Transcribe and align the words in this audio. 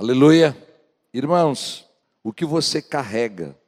Aleluia. 0.00 0.56
Irmãos, 1.12 1.84
o 2.22 2.32
que 2.32 2.44
você 2.44 2.80
carrega 2.80 3.58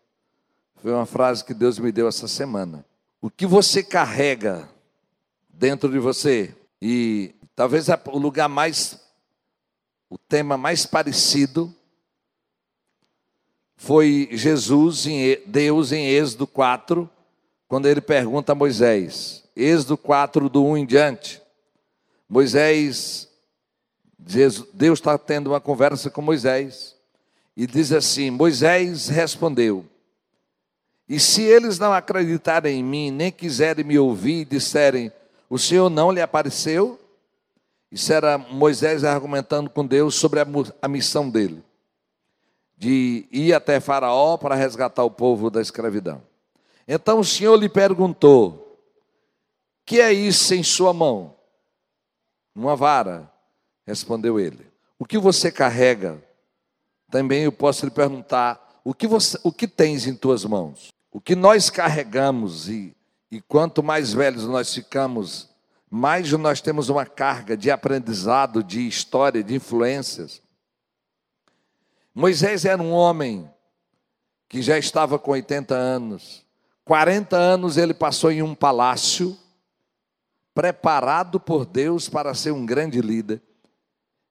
foi 0.77 0.93
uma 0.93 1.05
frase 1.05 1.45
que 1.45 1.53
Deus 1.53 1.77
me 1.77 1.91
deu 1.91 2.07
essa 2.07 2.29
semana. 2.29 2.87
O 3.21 3.29
que 3.29 3.45
você 3.45 3.83
carrega 3.83 4.71
dentro 5.49 5.91
de 5.91 5.99
você 5.99 6.55
e 6.81 7.35
talvez 7.57 7.89
o 7.89 8.19
lugar 8.19 8.49
mais 8.49 8.97
o 10.09 10.17
tema 10.17 10.57
mais 10.57 10.87
parecido 10.87 11.75
foi 13.77 14.29
Jesus 14.31 15.09
em 15.09 15.37
Deus 15.47 15.91
em 15.91 16.07
Êxodo 16.07 16.47
4, 16.47 17.11
quando 17.67 17.87
ele 17.89 18.01
pergunta 18.01 18.53
a 18.53 18.55
Moisés, 18.55 19.43
Êxodo 19.57 19.99
4 19.99 20.49
do 20.49 20.65
1 20.65 20.77
em 20.77 20.87
diante. 20.87 21.43
Moisés 22.29 23.30
Deus 24.23 24.99
está 24.99 25.17
tendo 25.17 25.49
uma 25.49 25.61
conversa 25.61 26.11
com 26.11 26.21
Moisés 26.21 26.97
e 27.57 27.67
diz 27.67 27.93
assim: 27.93 28.31
Moisés 28.31 29.09
respondeu: 29.09 29.85
E 31.09 31.19
se 31.19 31.43
eles 31.43 31.79
não 31.79 31.93
acreditarem 31.93 32.81
em 32.81 32.85
mim, 32.85 33.11
nem 33.11 33.33
quiserem 33.33 33.85
me 33.85 33.99
ouvir 33.99 34.43
e 34.43 34.45
disserem: 34.45 35.13
O 35.49 35.59
Senhor 35.59 35.89
não 35.89 36.13
lhe 36.13 36.21
apareceu? 36.21 36.99
Isso 37.91 38.13
era 38.13 38.39
Moisés 38.39 39.03
argumentando 39.03 39.69
com 39.69 39.85
Deus 39.85 40.15
sobre 40.15 40.41
a, 40.41 40.89
missão 40.89 41.29
dele, 41.29 41.63
de 42.79 43.27
ir 43.33 43.53
até 43.53 43.81
Faraó 43.81 44.37
para 44.37 44.55
resgatar 44.55 45.03
o 45.03 45.11
povo 45.11 45.51
da 45.51 45.61
escravidão. 45.61 46.23
Então 46.87 47.19
o 47.19 47.25
Senhor 47.25 47.57
lhe 47.57 47.69
perguntou: 47.69 48.79
Que 49.85 50.01
é 50.01 50.13
isso 50.13 50.55
em 50.55 50.63
sua 50.63 50.93
mão? 50.93 51.35
Uma 52.55 52.77
vara. 52.77 53.30
Respondeu 53.91 54.39
ele. 54.39 54.65
O 54.97 55.05
que 55.05 55.19
você 55.19 55.51
carrega? 55.51 56.23
Também 57.11 57.43
eu 57.43 57.51
posso 57.51 57.85
lhe 57.85 57.91
perguntar: 57.91 58.81
o 58.85 58.95
que, 58.95 59.09
você, 59.09 59.37
o 59.43 59.51
que 59.51 59.67
tens 59.67 60.07
em 60.07 60.15
tuas 60.15 60.45
mãos? 60.45 60.93
O 61.11 61.21
que 61.21 61.35
nós 61.35 61.69
carregamos 61.69 62.69
e, 62.69 62.95
e 63.33 63.41
quanto 63.41 63.83
mais 63.83 64.13
velhos 64.13 64.45
nós 64.45 64.73
ficamos, 64.73 65.49
mais 65.91 66.31
nós 66.31 66.61
temos 66.61 66.89
uma 66.89 67.05
carga 67.05 67.57
de 67.57 67.69
aprendizado, 67.69 68.63
de 68.63 68.87
história, 68.87 69.43
de 69.43 69.57
influências. 69.57 70.41
Moisés 72.15 72.65
era 72.65 72.81
um 72.81 72.93
homem 72.93 73.51
que 74.49 74.63
já 74.63 74.79
estava 74.79 75.19
com 75.19 75.33
80 75.33 75.75
anos. 75.75 76.47
40 76.85 77.37
anos 77.37 77.77
ele 77.77 77.93
passou 77.93 78.31
em 78.31 78.41
um 78.41 78.55
palácio, 78.55 79.37
preparado 80.55 81.41
por 81.41 81.67
Deus 81.67 82.09
para 82.09 82.33
ser 82.35 82.53
um 82.53 82.65
grande 82.65 83.01
líder. 83.01 83.43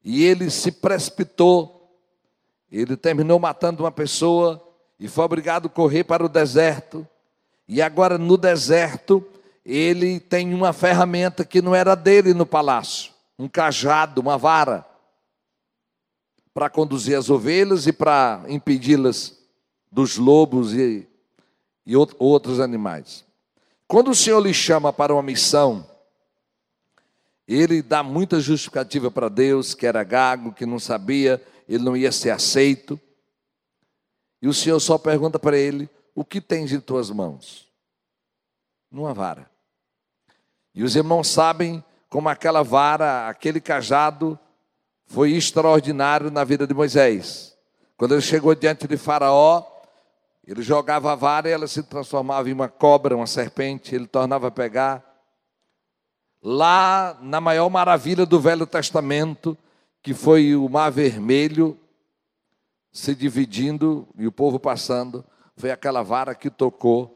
E 0.03 0.23
ele 0.23 0.50
se 0.50 0.72
precipitou, 0.72 1.94
ele 2.72 2.95
terminou 2.95 3.39
matando 3.39 3.83
uma 3.83 3.92
pessoa 3.92 4.64
e 5.00 5.08
foi 5.08 5.23
obrigado 5.25 5.67
a 5.67 5.69
correr 5.69 6.03
para 6.03 6.25
o 6.25 6.30
deserto. 6.30 7.08
E 7.67 7.81
agora 7.81 8.17
no 8.17 8.38
deserto, 8.38 9.25
ele 9.66 10.20
tem 10.20 10.53
uma 10.53 10.73
ferramenta 10.73 11.45
que 11.45 11.61
não 11.61 11.75
era 11.75 11.95
dele 11.95 12.33
no 12.33 12.45
palácio, 12.45 13.11
um 13.38 13.47
cajado, 13.47 14.22
uma 14.22 14.38
vara, 14.38 14.86
para 16.53 16.70
conduzir 16.70 17.17
as 17.17 17.30
ovelhas 17.30 17.88
e 17.88 17.94
para 17.94 18.44
impedi-las 18.47 19.38
dos 19.92 20.17
lobos 20.17 20.73
e, 20.73 21.08
e 21.86 21.95
outros 21.95 22.59
animais. 22.59 23.23
Quando 23.88 24.11
o 24.11 24.16
Senhor 24.16 24.39
lhe 24.39 24.53
chama 24.53 24.94
para 24.94 25.14
uma 25.14 25.23
missão, 25.23 25.89
ele 27.55 27.81
dá 27.81 28.03
muita 28.03 28.39
justificativa 28.39 29.09
para 29.09 29.28
Deus, 29.28 29.73
que 29.73 29.88
era 29.88 30.03
gago, 30.03 30.53
que 30.53 30.67
não 30.67 30.78
sabia, 30.78 31.44
ele 31.67 31.83
não 31.83 31.97
ia 31.97 32.11
ser 32.11 32.30
aceito. 32.30 33.00
E 34.39 34.47
o 34.47 34.53
Senhor 34.53 34.80
só 34.80 35.00
pergunta 35.00 35.39
para 35.39 35.58
ele: 35.58 35.89
O 36.14 36.23
que 36.23 36.39
tens 36.39 36.72
em 36.72 36.80
tuas 36.80 37.09
mãos? 37.09 37.67
Numa 38.92 39.16
vara. 39.16 39.50
E 40.76 40.83
os 40.83 40.95
irmãos 40.95 41.27
sabem 41.27 41.83
como 42.08 42.30
aquela 42.30 42.64
vara, 42.64 43.27
aquele 43.27 43.59
cajado, 43.59 44.38
foi 45.08 45.32
extraordinário 45.32 46.30
na 46.30 46.43
vida 46.43 46.67
de 46.67 46.73
Moisés. 46.73 47.58
Quando 47.98 48.14
ele 48.14 48.21
chegou 48.21 48.54
diante 48.54 48.88
de 48.88 48.95
Faraó, 48.95 49.65
ele 50.45 50.61
jogava 50.61 51.11
a 51.11 51.15
vara 51.15 51.49
e 51.49 51.52
ela 51.52 51.67
se 51.67 51.82
transformava 51.82 52.48
em 52.48 52.54
uma 52.54 52.70
cobra, 52.70 53.15
uma 53.15 53.27
serpente, 53.27 53.95
ele 53.95 54.08
tornava 54.08 54.48
a 54.48 54.52
pegar 54.52 55.08
lá 56.42 57.17
na 57.22 57.42
maior 57.42 57.70
maravilha 57.70 58.26
do 58.26 58.39
Velho 58.39 58.66
Testamento, 58.66 59.58
que 60.02 60.14
foi 60.14 60.55
o 60.55 60.70
Mar 60.70 60.89
Vermelho 60.89 61.77
se 62.92 63.14
dividindo 63.14 64.08
e 64.17 64.26
o 64.26 64.32
povo 64.32 64.60
passando, 64.60 65.23
foi 65.55 65.72
aquela 65.72 66.02
vara 66.02 66.33
que 66.33 66.50
tocou. 66.50 67.16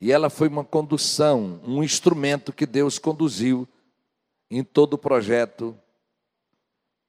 E 0.00 0.12
ela 0.12 0.30
foi 0.30 0.48
uma 0.48 0.64
condução, 0.64 1.60
um 1.64 1.82
instrumento 1.82 2.52
que 2.52 2.66
Deus 2.66 2.98
conduziu 2.98 3.68
em 4.50 4.64
todo 4.64 4.94
o 4.94 4.98
projeto 4.98 5.76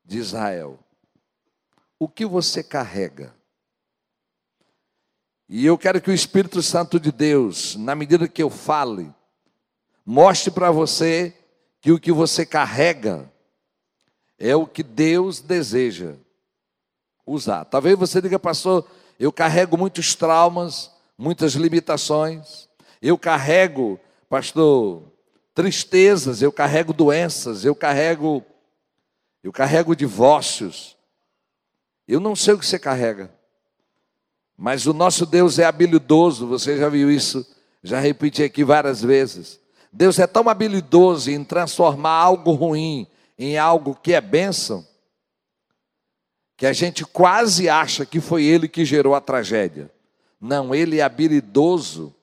de 0.05 0.19
Israel. 0.19 0.79
O 1.97 2.07
que 2.07 2.25
você 2.25 2.63
carrega? 2.63 3.33
E 5.47 5.65
eu 5.65 5.77
quero 5.77 6.01
que 6.01 6.09
o 6.09 6.13
Espírito 6.13 6.61
Santo 6.61 6.99
de 6.99 7.11
Deus, 7.11 7.75
na 7.75 7.93
medida 7.93 8.27
que 8.27 8.41
eu 8.41 8.49
fale, 8.49 9.13
Mostre 10.11 10.51
para 10.51 10.69
você 10.71 11.33
que 11.79 11.89
o 11.89 11.97
que 11.97 12.11
você 12.11 12.45
carrega 12.45 13.31
é 14.37 14.53
o 14.53 14.67
que 14.67 14.83
Deus 14.83 15.39
deseja 15.39 16.15
usar. 17.25 17.63
Talvez 17.63 17.97
você 17.97 18.21
diga, 18.21 18.37
pastor, 18.37 18.85
eu 19.17 19.31
carrego 19.31 19.77
muitos 19.77 20.13
traumas, 20.13 20.91
muitas 21.17 21.53
limitações. 21.53 22.67
Eu 23.01 23.17
carrego, 23.17 23.97
pastor, 24.27 25.01
tristezas, 25.55 26.41
eu 26.41 26.51
carrego 26.51 26.91
doenças, 26.91 27.63
eu 27.63 27.73
carrego 27.73 28.43
eu 29.41 29.53
carrego 29.53 29.95
divórcios. 29.95 30.97
Eu 32.05 32.19
não 32.19 32.35
sei 32.35 32.55
o 32.55 32.59
que 32.59 32.65
você 32.65 32.77
carrega. 32.77 33.33
Mas 34.57 34.85
o 34.85 34.93
nosso 34.93 35.25
Deus 35.25 35.57
é 35.57 35.63
habilidoso, 35.63 36.47
você 36.47 36.77
já 36.77 36.89
viu 36.89 37.09
isso, 37.09 37.47
já 37.81 38.01
repeti 38.01 38.43
aqui 38.43 38.61
várias 38.61 39.01
vezes. 39.01 39.61
Deus 39.91 40.19
é 40.19 40.25
tão 40.25 40.47
habilidoso 40.47 41.29
em 41.29 41.43
transformar 41.43 42.13
algo 42.13 42.51
ruim 42.51 43.07
em 43.37 43.57
algo 43.57 43.95
que 43.95 44.13
é 44.13 44.21
bênção, 44.21 44.85
que 46.55 46.67
a 46.67 46.73
gente 46.73 47.03
quase 47.03 47.67
acha 47.67 48.05
que 48.05 48.21
foi 48.21 48.43
ele 48.43 48.67
que 48.67 48.85
gerou 48.85 49.15
a 49.15 49.21
tragédia. 49.21 49.91
Não, 50.39 50.75
ele 50.75 50.99
é 50.99 51.01
habilidoso 51.01 52.13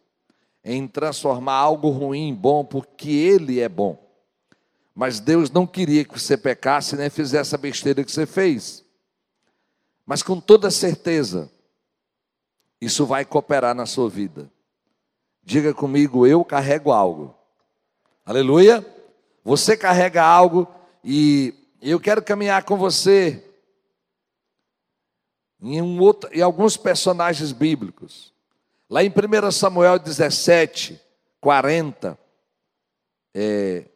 em 0.65 0.87
transformar 0.87 1.55
algo 1.55 1.89
ruim 1.89 2.29
em 2.29 2.34
bom, 2.34 2.65
porque 2.65 3.11
ele 3.11 3.59
é 3.59 3.69
bom. 3.69 3.99
Mas 4.95 5.19
Deus 5.19 5.50
não 5.50 5.67
queria 5.67 6.05
que 6.05 6.19
você 6.19 6.37
pecasse 6.37 6.95
nem 6.95 7.11
fizesse 7.11 7.55
a 7.55 7.59
besteira 7.59 8.05
que 8.05 8.12
você 8.12 8.27
fez. 8.27 8.85
Mas 10.06 10.23
com 10.23 10.41
toda 10.41 10.71
certeza, 10.71 11.50
isso 12.81 13.05
vai 13.05 13.25
cooperar 13.25 13.75
na 13.75 13.87
sua 13.87 14.09
vida. 14.09 14.50
Diga 15.43 15.75
comigo, 15.75 16.27
eu 16.27 16.45
carrego 16.45 16.93
algo 16.93 17.38
Aleluia. 18.28 18.84
Você 19.43 19.75
carrega 19.75 20.22
algo 20.22 20.69
e 21.03 21.55
eu 21.81 21.99
quero 21.99 22.22
caminhar 22.22 22.62
com 22.62 22.77
você 22.77 23.43
em, 25.59 25.81
um 25.81 25.99
outro, 25.99 26.28
em 26.31 26.43
alguns 26.43 26.77
personagens 26.77 27.53
bíblicos. 27.53 28.34
Lá 28.91 29.03
em 29.03 29.09
1 29.09 29.50
Samuel 29.50 29.99
17, 29.99 31.00
40, 31.41 32.19
é, 33.33 33.87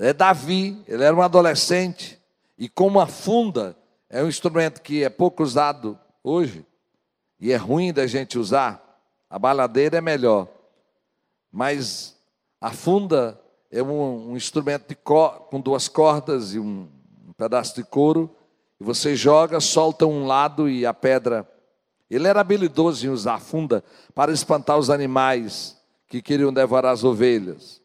é 0.00 0.12
Davi, 0.12 0.82
ele 0.88 1.04
era 1.04 1.14
um 1.14 1.22
adolescente, 1.22 2.20
e 2.58 2.68
com 2.68 2.88
uma 2.88 3.06
funda, 3.06 3.76
é 4.10 4.20
um 4.20 4.28
instrumento 4.28 4.82
que 4.82 5.04
é 5.04 5.08
pouco 5.08 5.44
usado 5.44 5.96
hoje, 6.24 6.66
e 7.38 7.52
é 7.52 7.56
ruim 7.56 7.92
da 7.92 8.04
gente 8.08 8.36
usar, 8.36 9.00
a 9.30 9.38
baladeira 9.38 9.98
é 9.98 10.00
melhor, 10.00 10.48
mas 11.52 12.16
a 12.60 12.72
funda 12.72 13.40
é 13.76 13.82
um, 13.82 14.32
um 14.32 14.36
instrumento 14.36 14.96
com 14.96 15.60
duas 15.60 15.86
cordas 15.86 16.54
e 16.54 16.58
um, 16.58 16.88
um 17.28 17.32
pedaço 17.36 17.74
de 17.74 17.84
couro, 17.84 18.34
e 18.80 18.84
você 18.84 19.14
joga, 19.14 19.60
solta 19.60 20.06
um 20.06 20.26
lado 20.26 20.68
e 20.68 20.86
a 20.86 20.94
pedra. 20.94 21.46
Ele 22.10 22.26
era 22.26 22.40
habilidoso 22.40 23.06
em 23.06 23.10
usar 23.10 23.34
a 23.34 23.38
funda 23.38 23.84
para 24.14 24.32
espantar 24.32 24.78
os 24.78 24.88
animais 24.88 25.76
que 26.08 26.22
queriam 26.22 26.52
devorar 26.52 26.92
as 26.92 27.04
ovelhas. 27.04 27.82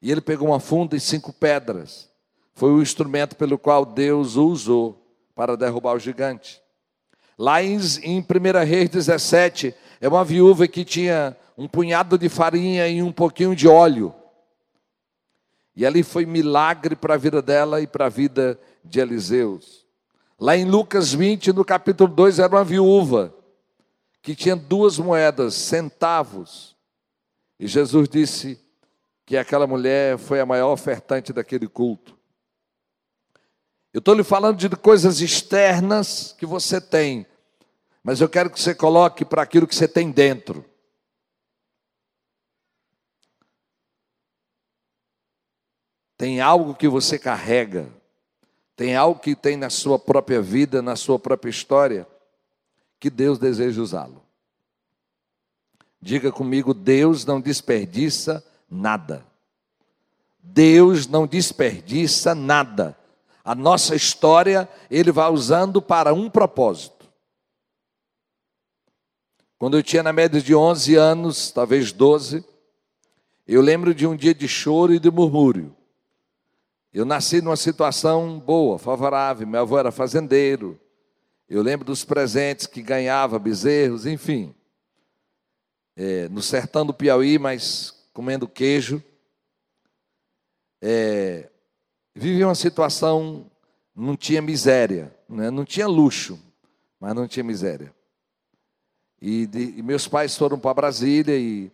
E 0.00 0.12
ele 0.12 0.20
pegou 0.20 0.48
uma 0.48 0.60
funda 0.60 0.94
e 0.94 1.00
cinco 1.00 1.32
pedras. 1.32 2.08
Foi 2.54 2.70
o 2.70 2.82
instrumento 2.82 3.34
pelo 3.34 3.58
qual 3.58 3.84
Deus 3.84 4.36
o 4.36 4.46
usou 4.46 5.04
para 5.34 5.56
derrubar 5.56 5.94
o 5.94 5.98
gigante. 5.98 6.60
Lá 7.36 7.62
em, 7.62 7.78
em 8.02 8.20
1 8.20 8.64
Reis 8.64 8.90
17, 8.90 9.74
é 10.00 10.08
uma 10.08 10.24
viúva 10.24 10.68
que 10.68 10.84
tinha 10.84 11.36
um 11.58 11.66
punhado 11.66 12.16
de 12.16 12.28
farinha 12.28 12.86
e 12.86 13.02
um 13.02 13.10
pouquinho 13.10 13.56
de 13.56 13.66
óleo. 13.66 14.14
E 15.74 15.86
ali 15.86 16.02
foi 16.02 16.26
milagre 16.26 16.96
para 16.96 17.14
a 17.14 17.18
vida 17.18 17.40
dela 17.40 17.80
e 17.80 17.86
para 17.86 18.06
a 18.06 18.08
vida 18.08 18.58
de 18.84 19.00
Eliseus. 19.00 19.86
Lá 20.38 20.56
em 20.56 20.64
Lucas 20.64 21.12
20, 21.12 21.52
no 21.52 21.64
capítulo 21.64 22.12
2, 22.12 22.38
era 22.38 22.54
uma 22.54 22.64
viúva 22.64 23.34
que 24.22 24.34
tinha 24.34 24.56
duas 24.56 24.98
moedas, 24.98 25.54
centavos. 25.54 26.76
E 27.58 27.66
Jesus 27.66 28.08
disse 28.08 28.60
que 29.26 29.36
aquela 29.36 29.66
mulher 29.66 30.18
foi 30.18 30.40
a 30.40 30.46
maior 30.46 30.72
ofertante 30.72 31.32
daquele 31.32 31.68
culto. 31.68 32.18
Eu 33.92 33.98
estou 33.98 34.14
lhe 34.14 34.24
falando 34.24 34.56
de 34.56 34.68
coisas 34.70 35.20
externas 35.20 36.34
que 36.38 36.46
você 36.46 36.80
tem, 36.80 37.26
mas 38.02 38.20
eu 38.20 38.28
quero 38.28 38.48
que 38.48 38.60
você 38.60 38.74
coloque 38.74 39.24
para 39.24 39.42
aquilo 39.42 39.66
que 39.66 39.74
você 39.74 39.88
tem 39.88 40.10
dentro. 40.10 40.64
Tem 46.20 46.38
algo 46.38 46.74
que 46.74 46.86
você 46.86 47.18
carrega, 47.18 47.88
tem 48.76 48.94
algo 48.94 49.18
que 49.18 49.34
tem 49.34 49.56
na 49.56 49.70
sua 49.70 49.98
própria 49.98 50.42
vida, 50.42 50.82
na 50.82 50.94
sua 50.94 51.18
própria 51.18 51.48
história, 51.48 52.06
que 52.98 53.08
Deus 53.08 53.38
deseja 53.38 53.80
usá-lo. 53.80 54.22
Diga 55.98 56.30
comigo: 56.30 56.74
Deus 56.74 57.24
não 57.24 57.40
desperdiça 57.40 58.44
nada. 58.70 59.24
Deus 60.42 61.06
não 61.06 61.26
desperdiça 61.26 62.34
nada. 62.34 62.94
A 63.42 63.54
nossa 63.54 63.96
história 63.96 64.68
ele 64.90 65.10
vai 65.10 65.32
usando 65.32 65.80
para 65.80 66.12
um 66.12 66.28
propósito. 66.28 67.08
Quando 69.58 69.78
eu 69.78 69.82
tinha 69.82 70.02
na 70.02 70.12
média 70.12 70.38
de 70.38 70.54
11 70.54 70.96
anos, 70.96 71.50
talvez 71.50 71.92
12, 71.92 72.44
eu 73.48 73.62
lembro 73.62 73.94
de 73.94 74.06
um 74.06 74.14
dia 74.14 74.34
de 74.34 74.46
choro 74.46 74.92
e 74.92 74.98
de 74.98 75.10
murmúrio. 75.10 75.79
Eu 76.92 77.04
nasci 77.04 77.40
numa 77.40 77.56
situação 77.56 78.40
boa, 78.40 78.76
favorável. 78.76 79.46
Meu 79.46 79.60
avô 79.60 79.78
era 79.78 79.92
fazendeiro. 79.92 80.78
Eu 81.48 81.62
lembro 81.62 81.86
dos 81.86 82.04
presentes 82.04 82.66
que 82.66 82.82
ganhava, 82.82 83.38
bezerros, 83.38 84.06
enfim. 84.06 84.52
É, 85.96 86.28
no 86.28 86.42
sertão 86.42 86.84
do 86.84 86.92
Piauí, 86.92 87.38
mas 87.38 88.08
comendo 88.12 88.48
queijo. 88.48 89.02
É, 90.82 91.48
vivia 92.14 92.48
uma 92.48 92.54
situação, 92.56 93.48
não 93.94 94.16
tinha 94.16 94.42
miséria, 94.42 95.14
né? 95.28 95.50
não 95.50 95.64
tinha 95.64 95.86
luxo, 95.86 96.40
mas 96.98 97.14
não 97.14 97.28
tinha 97.28 97.44
miséria. 97.44 97.94
E, 99.22 99.46
de, 99.46 99.78
e 99.78 99.82
meus 99.82 100.08
pais 100.08 100.36
foram 100.36 100.58
para 100.58 100.74
Brasília 100.74 101.36
e, 101.36 101.70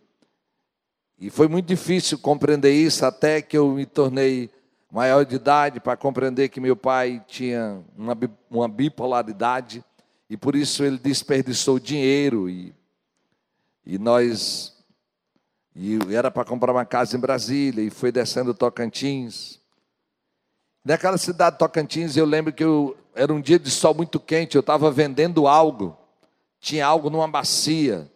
e 1.17 1.29
foi 1.29 1.47
muito 1.47 1.65
difícil 1.65 2.19
compreender 2.19 2.73
isso 2.73 3.05
até 3.05 3.41
que 3.41 3.57
eu 3.57 3.71
me 3.71 3.85
tornei 3.85 4.51
maior 4.91 5.25
de 5.25 5.35
idade 5.35 5.79
para 5.79 5.97
compreender 5.97 6.49
que 6.49 6.59
meu 6.59 6.75
pai 6.75 7.23
tinha 7.27 7.83
uma, 7.97 8.17
uma 8.49 8.67
bipolaridade 8.67 9.83
e 10.29 10.37
por 10.37 10.55
isso 10.55 10.83
ele 10.83 10.97
desperdiçou 10.97 11.79
dinheiro 11.79 12.49
e, 12.49 12.73
e 13.85 13.97
nós 13.97 14.75
e 15.75 15.99
era 16.15 16.31
para 16.31 16.43
comprar 16.43 16.71
uma 16.71 16.85
casa 16.85 17.15
em 17.15 17.19
Brasília 17.19 17.83
e 17.83 17.91
foi 17.91 18.11
descendo 18.11 18.53
Tocantins. 18.53 19.59
Naquela 20.83 21.19
cidade 21.19 21.55
de 21.55 21.59
Tocantins 21.59 22.17
eu 22.17 22.25
lembro 22.25 22.51
que 22.51 22.63
eu, 22.63 22.97
era 23.13 23.31
um 23.31 23.39
dia 23.39 23.59
de 23.59 23.69
sol 23.69 23.93
muito 23.93 24.19
quente, 24.19 24.55
eu 24.55 24.61
estava 24.61 24.89
vendendo 24.89 25.47
algo, 25.47 25.95
tinha 26.59 26.85
algo 26.85 27.09
numa 27.09 27.27
bacia. 27.27 28.09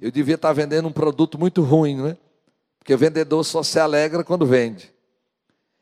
Eu 0.00 0.10
devia 0.10 0.34
estar 0.34 0.52
vendendo 0.52 0.88
um 0.88 0.92
produto 0.92 1.38
muito 1.38 1.62
ruim, 1.62 1.96
né? 2.02 2.16
Porque 2.78 2.92
o 2.92 2.98
vendedor 2.98 3.44
só 3.44 3.62
se 3.62 3.78
alegra 3.78 4.22
quando 4.22 4.44
vende. 4.44 4.92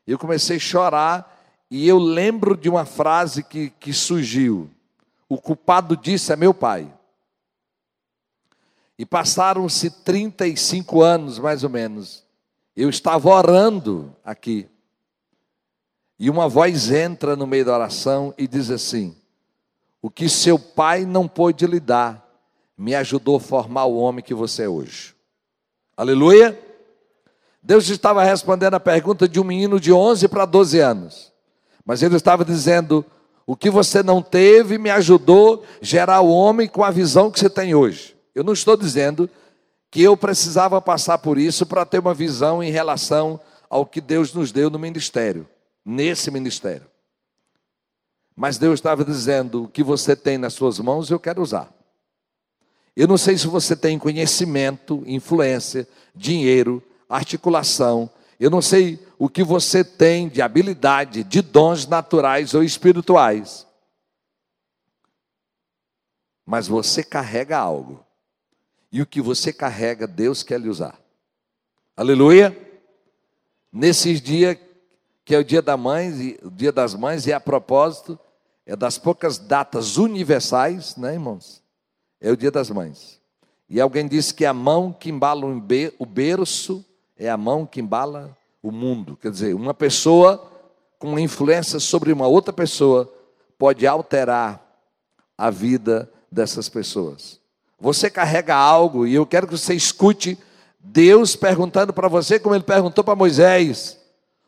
Eu 0.05 0.19
comecei 0.19 0.57
a 0.57 0.59
chorar 0.59 1.35
e 1.69 1.87
eu 1.87 1.97
lembro 1.97 2.55
de 2.55 2.69
uma 2.69 2.85
frase 2.85 3.43
que, 3.43 3.69
que 3.71 3.91
surgiu: 3.91 4.69
O 5.27 5.37
culpado 5.37 5.97
disso 5.97 6.31
é 6.31 6.35
meu 6.35 6.53
pai. 6.53 6.91
E 8.97 9.05
passaram-se 9.05 9.89
35 9.89 11.01
anos, 11.01 11.39
mais 11.39 11.63
ou 11.63 11.69
menos. 11.69 12.23
Eu 12.75 12.89
estava 12.89 13.29
orando 13.29 14.15
aqui. 14.23 14.69
E 16.17 16.29
uma 16.29 16.47
voz 16.47 16.91
entra 16.91 17.35
no 17.35 17.45
meio 17.45 17.65
da 17.65 17.73
oração 17.73 18.33
e 18.37 18.47
diz 18.47 18.69
assim: 18.69 19.15
O 20.01 20.09
que 20.09 20.29
seu 20.29 20.57
pai 20.57 21.05
não 21.05 21.27
pôde 21.27 21.65
lhe 21.65 21.79
dar, 21.79 22.25
me 22.77 22.95
ajudou 22.95 23.37
a 23.37 23.41
formar 23.41 23.85
o 23.85 23.97
homem 23.97 24.23
que 24.23 24.33
você 24.33 24.63
é 24.63 24.69
hoje. 24.69 25.15
Aleluia! 25.97 26.64
Deus 27.65 27.89
estava 27.89 28.23
respondendo 28.23 28.75
a 28.75 28.79
pergunta 28.79 29.27
de 29.27 29.39
um 29.39 29.43
menino 29.43 29.79
de 29.79 29.91
11 29.91 30.27
para 30.27 30.45
12 30.45 30.79
anos. 30.79 31.33
Mas 31.83 32.03
ele 32.03 32.15
estava 32.15 32.45
dizendo: 32.45 33.03
o 33.43 33.55
que 33.55 33.71
você 33.71 34.03
não 34.03 34.21
teve 34.21 34.77
me 34.77 34.91
ajudou 34.91 35.63
a 35.81 35.83
gerar 35.83 36.21
o 36.21 36.29
homem 36.29 36.67
com 36.67 36.83
a 36.83 36.91
visão 36.91 37.31
que 37.31 37.39
você 37.39 37.49
tem 37.49 37.73
hoje. 37.73 38.15
Eu 38.35 38.43
não 38.43 38.53
estou 38.53 38.77
dizendo 38.77 39.27
que 39.89 39.99
eu 40.03 40.15
precisava 40.15 40.79
passar 40.79 41.17
por 41.17 41.39
isso 41.39 41.65
para 41.65 41.83
ter 41.87 41.97
uma 41.97 42.13
visão 42.13 42.61
em 42.61 42.69
relação 42.69 43.39
ao 43.67 43.83
que 43.83 43.99
Deus 43.99 44.31
nos 44.31 44.51
deu 44.51 44.69
no 44.69 44.77
ministério, 44.77 45.47
nesse 45.83 46.29
ministério. 46.29 46.85
Mas 48.35 48.59
Deus 48.59 48.75
estava 48.75 49.03
dizendo: 49.03 49.63
o 49.63 49.67
que 49.67 49.81
você 49.81 50.15
tem 50.15 50.37
nas 50.37 50.53
suas 50.53 50.77
mãos 50.77 51.09
eu 51.09 51.19
quero 51.19 51.41
usar. 51.41 51.73
Eu 52.95 53.07
não 53.07 53.17
sei 53.17 53.35
se 53.39 53.47
você 53.47 53.75
tem 53.75 53.97
conhecimento, 53.97 55.01
influência, 55.07 55.87
dinheiro, 56.15 56.83
articulação. 57.09 58.09
Eu 58.39 58.49
não 58.49 58.61
sei 58.61 58.99
o 59.17 59.29
que 59.29 59.43
você 59.43 59.83
tem 59.83 60.27
de 60.27 60.41
habilidade, 60.41 61.23
de 61.23 61.41
dons 61.41 61.87
naturais 61.87 62.53
ou 62.53 62.63
espirituais. 62.63 63.65
Mas 66.45 66.67
você 66.67 67.03
carrega 67.03 67.57
algo. 67.57 68.05
E 68.91 69.01
o 69.01 69.05
que 69.05 69.21
você 69.21 69.51
carrega, 69.51 70.05
Deus 70.05 70.43
quer 70.43 70.59
lhe 70.59 70.69
usar. 70.69 70.99
Aleluia! 71.97 72.55
Nesses 73.71 74.21
dias, 74.21 74.57
que 75.23 75.33
é 75.33 75.39
o 75.39 75.43
dia 75.43 75.61
da 75.61 75.75
mãe, 75.75 76.37
o 76.43 76.49
dia 76.49 76.71
das 76.71 76.93
mães, 76.93 77.25
e 77.25 77.33
a 77.33 77.39
propósito, 77.39 78.17
é 78.65 78.75
das 78.75 78.97
poucas 78.97 79.37
datas 79.37 79.97
universais, 79.97 80.95
né, 80.95 81.13
irmãos? 81.13 81.61
É 82.21 82.31
o 82.31 82.37
dia 82.37 82.51
das 82.51 82.69
mães. 82.69 83.21
E 83.69 83.81
alguém 83.81 84.07
disse 84.07 84.33
que 84.33 84.45
a 84.45 84.53
mão 84.53 84.93
que 84.93 85.09
embala 85.09 85.45
o 85.45 86.05
berço 86.05 86.85
é 87.17 87.29
a 87.29 87.37
mão 87.37 87.65
que 87.65 87.79
embala 87.79 88.35
o 88.61 88.71
mundo. 88.71 89.17
Quer 89.21 89.31
dizer, 89.31 89.53
uma 89.53 89.73
pessoa 89.73 90.51
com 90.97 91.17
influência 91.19 91.79
sobre 91.79 92.11
uma 92.11 92.27
outra 92.27 92.53
pessoa 92.53 93.11
pode 93.57 93.85
alterar 93.85 94.61
a 95.37 95.49
vida 95.49 96.11
dessas 96.31 96.69
pessoas. 96.69 97.39
Você 97.79 98.09
carrega 98.09 98.55
algo 98.55 99.05
e 99.05 99.13
eu 99.13 99.25
quero 99.25 99.47
que 99.47 99.57
você 99.57 99.73
escute 99.73 100.37
Deus 100.79 101.35
perguntando 101.35 101.91
para 101.91 102.07
você, 102.07 102.39
como 102.39 102.55
ele 102.55 102.63
perguntou 102.63 103.03
para 103.03 103.15
Moisés: 103.15 103.99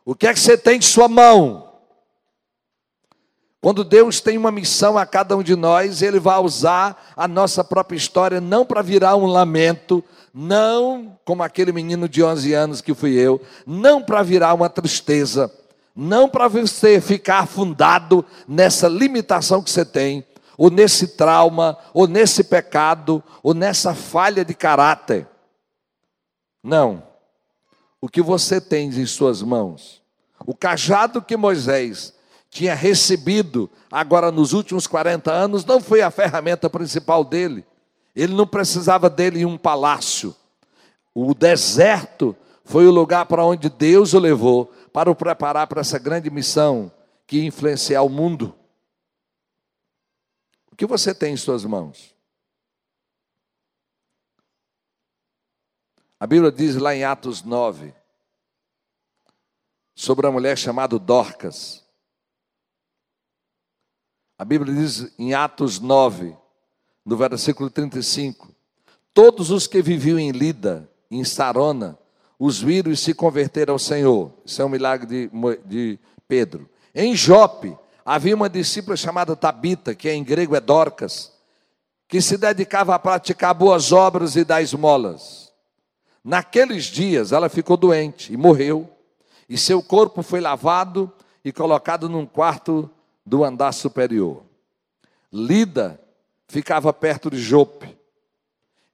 O 0.06 0.16
que 0.16 0.28
é 0.28 0.34
que 0.34 0.40
você 0.40 0.58
tem 0.58 0.80
de 0.80 0.86
sua 0.86 1.08
mão? 1.08 1.67
Quando 3.68 3.84
Deus 3.84 4.22
tem 4.22 4.38
uma 4.38 4.50
missão 4.50 4.98
a 4.98 5.06
cada 5.06 5.36
um 5.36 5.44
de 5.44 5.54
nós, 5.54 6.02
Ele 6.02 6.22
vai 6.22 6.40
usar 6.40 7.12
a 7.18 7.28
nossa 7.28 7.66
própria 7.66 7.98
história 7.98 8.40
não 8.40 8.66
para 8.66 8.82
virar 8.82 9.18
um 9.18 9.26
lamento, 9.26 10.02
não 10.34 11.20
como 11.26 11.44
aquele 11.44 11.74
menino 11.74 12.08
de 12.08 12.24
11 12.24 12.54
anos 12.54 12.80
que 12.80 12.94
fui 12.94 13.16
eu, 13.16 13.42
não 13.66 14.02
para 14.02 14.24
virar 14.24 14.54
uma 14.54 14.70
tristeza, 14.70 15.54
não 15.94 16.30
para 16.30 16.48
você 16.48 17.02
ficar 17.02 17.40
afundado 17.40 18.24
nessa 18.48 18.88
limitação 18.88 19.62
que 19.62 19.70
você 19.70 19.84
tem, 19.84 20.26
ou 20.58 20.72
nesse 20.72 21.18
trauma, 21.18 21.78
ou 21.94 22.08
nesse 22.08 22.46
pecado, 22.46 23.22
ou 23.44 23.54
nessa 23.54 23.94
falha 23.94 24.46
de 24.46 24.54
caráter. 24.54 25.28
Não. 26.64 27.04
O 28.00 28.08
que 28.08 28.22
você 28.22 28.62
tem 28.62 28.88
em 28.88 29.06
suas 29.06 29.42
mãos, 29.42 30.02
o 30.46 30.56
cajado 30.56 31.22
que 31.22 31.36
Moisés 31.36 32.16
tinha 32.58 32.74
recebido 32.74 33.70
agora 33.92 34.32
nos 34.32 34.52
últimos 34.52 34.88
40 34.88 35.32
anos, 35.32 35.64
não 35.64 35.80
foi 35.80 36.02
a 36.02 36.10
ferramenta 36.10 36.68
principal 36.68 37.24
dele. 37.24 37.64
Ele 38.16 38.34
não 38.34 38.48
precisava 38.48 39.12
dele 39.12 39.42
em 39.42 39.46
um 39.46 39.60
palácio. 39.60 40.36
O 41.14 41.36
deserto 41.36 42.36
foi 42.66 42.88
o 42.88 42.92
lugar 42.92 43.28
para 43.28 43.46
onde 43.46 43.70
Deus 43.70 44.16
o 44.16 44.20
levou 44.20 44.74
para 44.92 45.12
o 45.12 45.16
preparar 45.16 45.68
para 45.68 45.82
essa 45.82 46.00
grande 46.00 46.32
missão 46.32 46.92
que 47.28 47.38
ia 47.38 47.46
influenciar 47.46 48.02
o 48.02 48.10
mundo. 48.10 48.56
O 50.72 50.76
que 50.76 50.88
você 50.88 51.14
tem 51.14 51.34
em 51.34 51.38
suas 51.38 51.64
mãos? 51.64 52.16
A 56.20 56.26
Bíblia 56.26 56.52
diz 56.52 56.76
lá 56.76 56.96
em 56.96 57.04
Atos 57.04 57.44
9 57.44 57.94
sobre 59.94 60.26
a 60.26 60.32
mulher 60.32 60.58
chamada 60.58 60.98
Dorcas. 60.98 61.87
A 64.38 64.46
Bíblia 64.46 64.72
diz 64.72 65.12
em 65.18 65.34
Atos 65.34 65.80
9, 65.80 66.36
no 67.04 67.18
versículo 67.18 67.72
35: 67.72 68.50
Todos 69.12 69.50
os 69.50 69.66
que 69.66 69.82
viviam 69.82 70.20
em 70.20 70.30
Lida, 70.30 70.88
em 71.10 71.24
Sarona, 71.24 71.98
os 72.38 72.62
viram 72.62 72.92
e 72.92 72.98
se 72.98 73.16
converteram 73.16 73.74
ao 73.74 73.80
Senhor. 73.80 74.32
Isso 74.46 74.62
é 74.62 74.66
um 74.66 74.70
milagre 74.70 75.08
de, 75.08 75.32
de 75.66 76.00
Pedro. 76.28 76.70
Em 76.94 77.16
Jope, 77.16 77.76
havia 78.06 78.36
uma 78.36 78.48
discípula 78.48 78.96
chamada 78.96 79.36
Tabita, 79.36 79.96
que 79.96 80.08
em 80.12 80.24
grego 80.24 80.56
é 80.56 80.60
Dorcas, 80.60 81.34
que 82.08 82.22
se 82.22 82.38
dedicava 82.38 82.94
a 82.94 83.00
praticar 83.00 83.56
boas 83.56 83.92
obras 83.92 84.36
e 84.36 84.44
dar 84.44 84.62
esmolas. 84.62 85.52
Naqueles 86.24 86.86
dias 86.86 87.32
ela 87.32 87.50
ficou 87.50 87.76
doente 87.76 88.32
e 88.32 88.38
morreu, 88.38 88.88
e 89.50 89.58
seu 89.58 89.82
corpo 89.82 90.22
foi 90.22 90.42
lavado 90.42 91.12
e 91.44 91.52
colocado 91.52 92.08
num 92.08 92.26
quarto 92.26 92.88
do 93.28 93.44
andar 93.44 93.74
superior. 93.74 94.42
Lida 95.32 96.00
ficava 96.48 96.94
perto 96.94 97.30
de 97.30 97.38
Jope. 97.38 97.94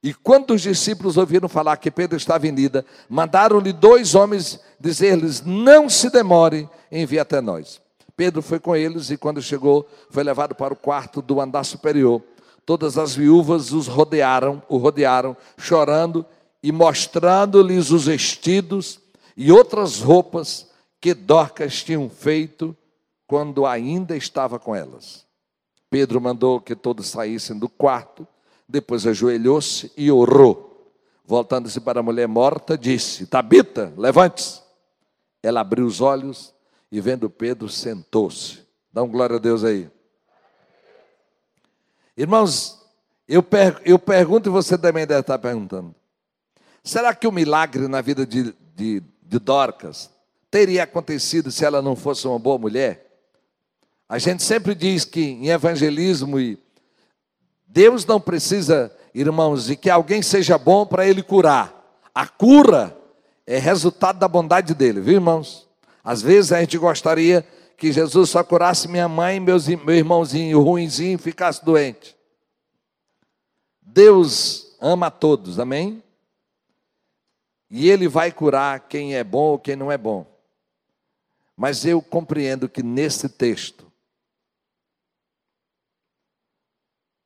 E 0.02 0.12
quando 0.12 0.52
os 0.52 0.60
discípulos 0.60 1.16
ouviram 1.16 1.48
falar 1.48 1.76
que 1.76 1.90
Pedro 1.90 2.16
estava 2.16 2.46
em 2.48 2.50
Lida, 2.50 2.84
mandaram-lhe 3.08 3.72
dois 3.72 4.16
homens 4.16 4.58
dizer-lhes: 4.78 5.40
Não 5.42 5.88
se 5.88 6.10
demore, 6.10 6.68
envie 6.90 7.20
até 7.20 7.40
nós. 7.40 7.80
Pedro 8.16 8.42
foi 8.42 8.58
com 8.58 8.74
eles 8.74 9.08
e, 9.10 9.16
quando 9.16 9.40
chegou, 9.40 9.88
foi 10.10 10.24
levado 10.24 10.54
para 10.54 10.74
o 10.74 10.76
quarto 10.76 11.22
do 11.22 11.40
andar 11.40 11.64
superior. 11.64 12.20
Todas 12.66 12.98
as 12.98 13.14
viúvas 13.14 13.72
os 13.72 13.86
rodearam, 13.86 14.60
o 14.68 14.76
rodearam, 14.78 15.36
chorando 15.56 16.26
e 16.62 16.72
mostrando-lhes 16.72 17.90
os 17.90 18.06
vestidos 18.06 19.00
e 19.36 19.52
outras 19.52 20.00
roupas 20.00 20.66
que 21.00 21.14
Dorcas 21.14 21.82
tinham 21.82 22.08
feito 22.08 22.76
quando 23.26 23.66
ainda 23.66 24.16
estava 24.16 24.58
com 24.58 24.74
elas. 24.74 25.26
Pedro 25.90 26.20
mandou 26.20 26.60
que 26.60 26.74
todos 26.74 27.08
saíssem 27.08 27.58
do 27.58 27.68
quarto, 27.68 28.26
depois 28.68 29.06
ajoelhou-se 29.06 29.92
e 29.96 30.10
orou. 30.10 30.92
Voltando-se 31.24 31.80
para 31.80 32.00
a 32.00 32.02
mulher 32.02 32.28
morta, 32.28 32.76
disse: 32.76 33.26
Tabita, 33.26 33.92
levante-se. 33.96 34.62
Ela 35.42 35.60
abriu 35.60 35.86
os 35.86 36.00
olhos 36.00 36.54
e, 36.90 37.00
vendo 37.00 37.30
Pedro, 37.30 37.68
sentou-se. 37.68 38.60
Dá 38.92 39.02
um 39.02 39.08
glória 39.08 39.36
a 39.36 39.38
Deus 39.38 39.64
aí. 39.64 39.90
Irmãos, 42.16 42.80
eu, 43.26 43.42
per 43.42 43.80
eu 43.84 43.98
pergunto 43.98 44.48
e 44.48 44.52
você 44.52 44.78
também 44.78 45.06
deve 45.06 45.20
estar 45.20 45.38
perguntando: 45.38 45.94
será 46.82 47.14
que 47.14 47.26
o 47.26 47.32
milagre 47.32 47.88
na 47.88 48.00
vida 48.00 48.26
de, 48.26 48.54
de, 48.74 49.02
de 49.22 49.38
Dorcas 49.38 50.10
teria 50.50 50.84
acontecido 50.84 51.50
se 51.50 51.64
ela 51.64 51.82
não 51.82 51.96
fosse 51.96 52.26
uma 52.26 52.38
boa 52.38 52.58
mulher? 52.58 53.03
A 54.08 54.18
gente 54.18 54.42
sempre 54.42 54.74
diz 54.74 55.04
que 55.04 55.20
em 55.20 55.48
evangelismo 55.48 56.38
e 56.38 56.58
Deus 57.66 58.06
não 58.06 58.20
precisa, 58.20 58.94
irmãos, 59.12 59.66
de 59.66 59.76
que 59.76 59.90
alguém 59.90 60.22
seja 60.22 60.56
bom 60.56 60.86
para 60.86 61.06
ele 61.06 61.22
curar. 61.22 61.72
A 62.14 62.26
cura 62.26 62.96
é 63.46 63.58
resultado 63.58 64.18
da 64.18 64.28
bondade 64.28 64.74
dele, 64.74 65.00
viu, 65.00 65.14
irmãos? 65.14 65.68
Às 66.04 66.22
vezes 66.22 66.52
a 66.52 66.60
gente 66.60 66.78
gostaria 66.78 67.44
que 67.76 67.90
Jesus 67.90 68.30
só 68.30 68.44
curasse 68.44 68.86
minha 68.86 69.08
mãe 69.08 69.36
e 69.36 69.40
meus, 69.40 69.66
meu 69.66 69.96
irmãozinho 69.96 70.62
ruinzinho 70.62 71.18
ficasse 71.18 71.64
doente. 71.64 72.16
Deus 73.82 74.76
ama 74.80 75.06
a 75.06 75.10
todos, 75.10 75.58
amém? 75.58 76.02
E 77.70 77.90
Ele 77.90 78.06
vai 78.06 78.30
curar 78.30 78.80
quem 78.80 79.16
é 79.16 79.24
bom 79.24 79.52
ou 79.52 79.58
quem 79.58 79.74
não 79.74 79.90
é 79.90 79.98
bom. 79.98 80.26
Mas 81.56 81.84
eu 81.84 82.00
compreendo 82.00 82.68
que 82.68 82.82
nesse 82.82 83.28
texto, 83.28 83.90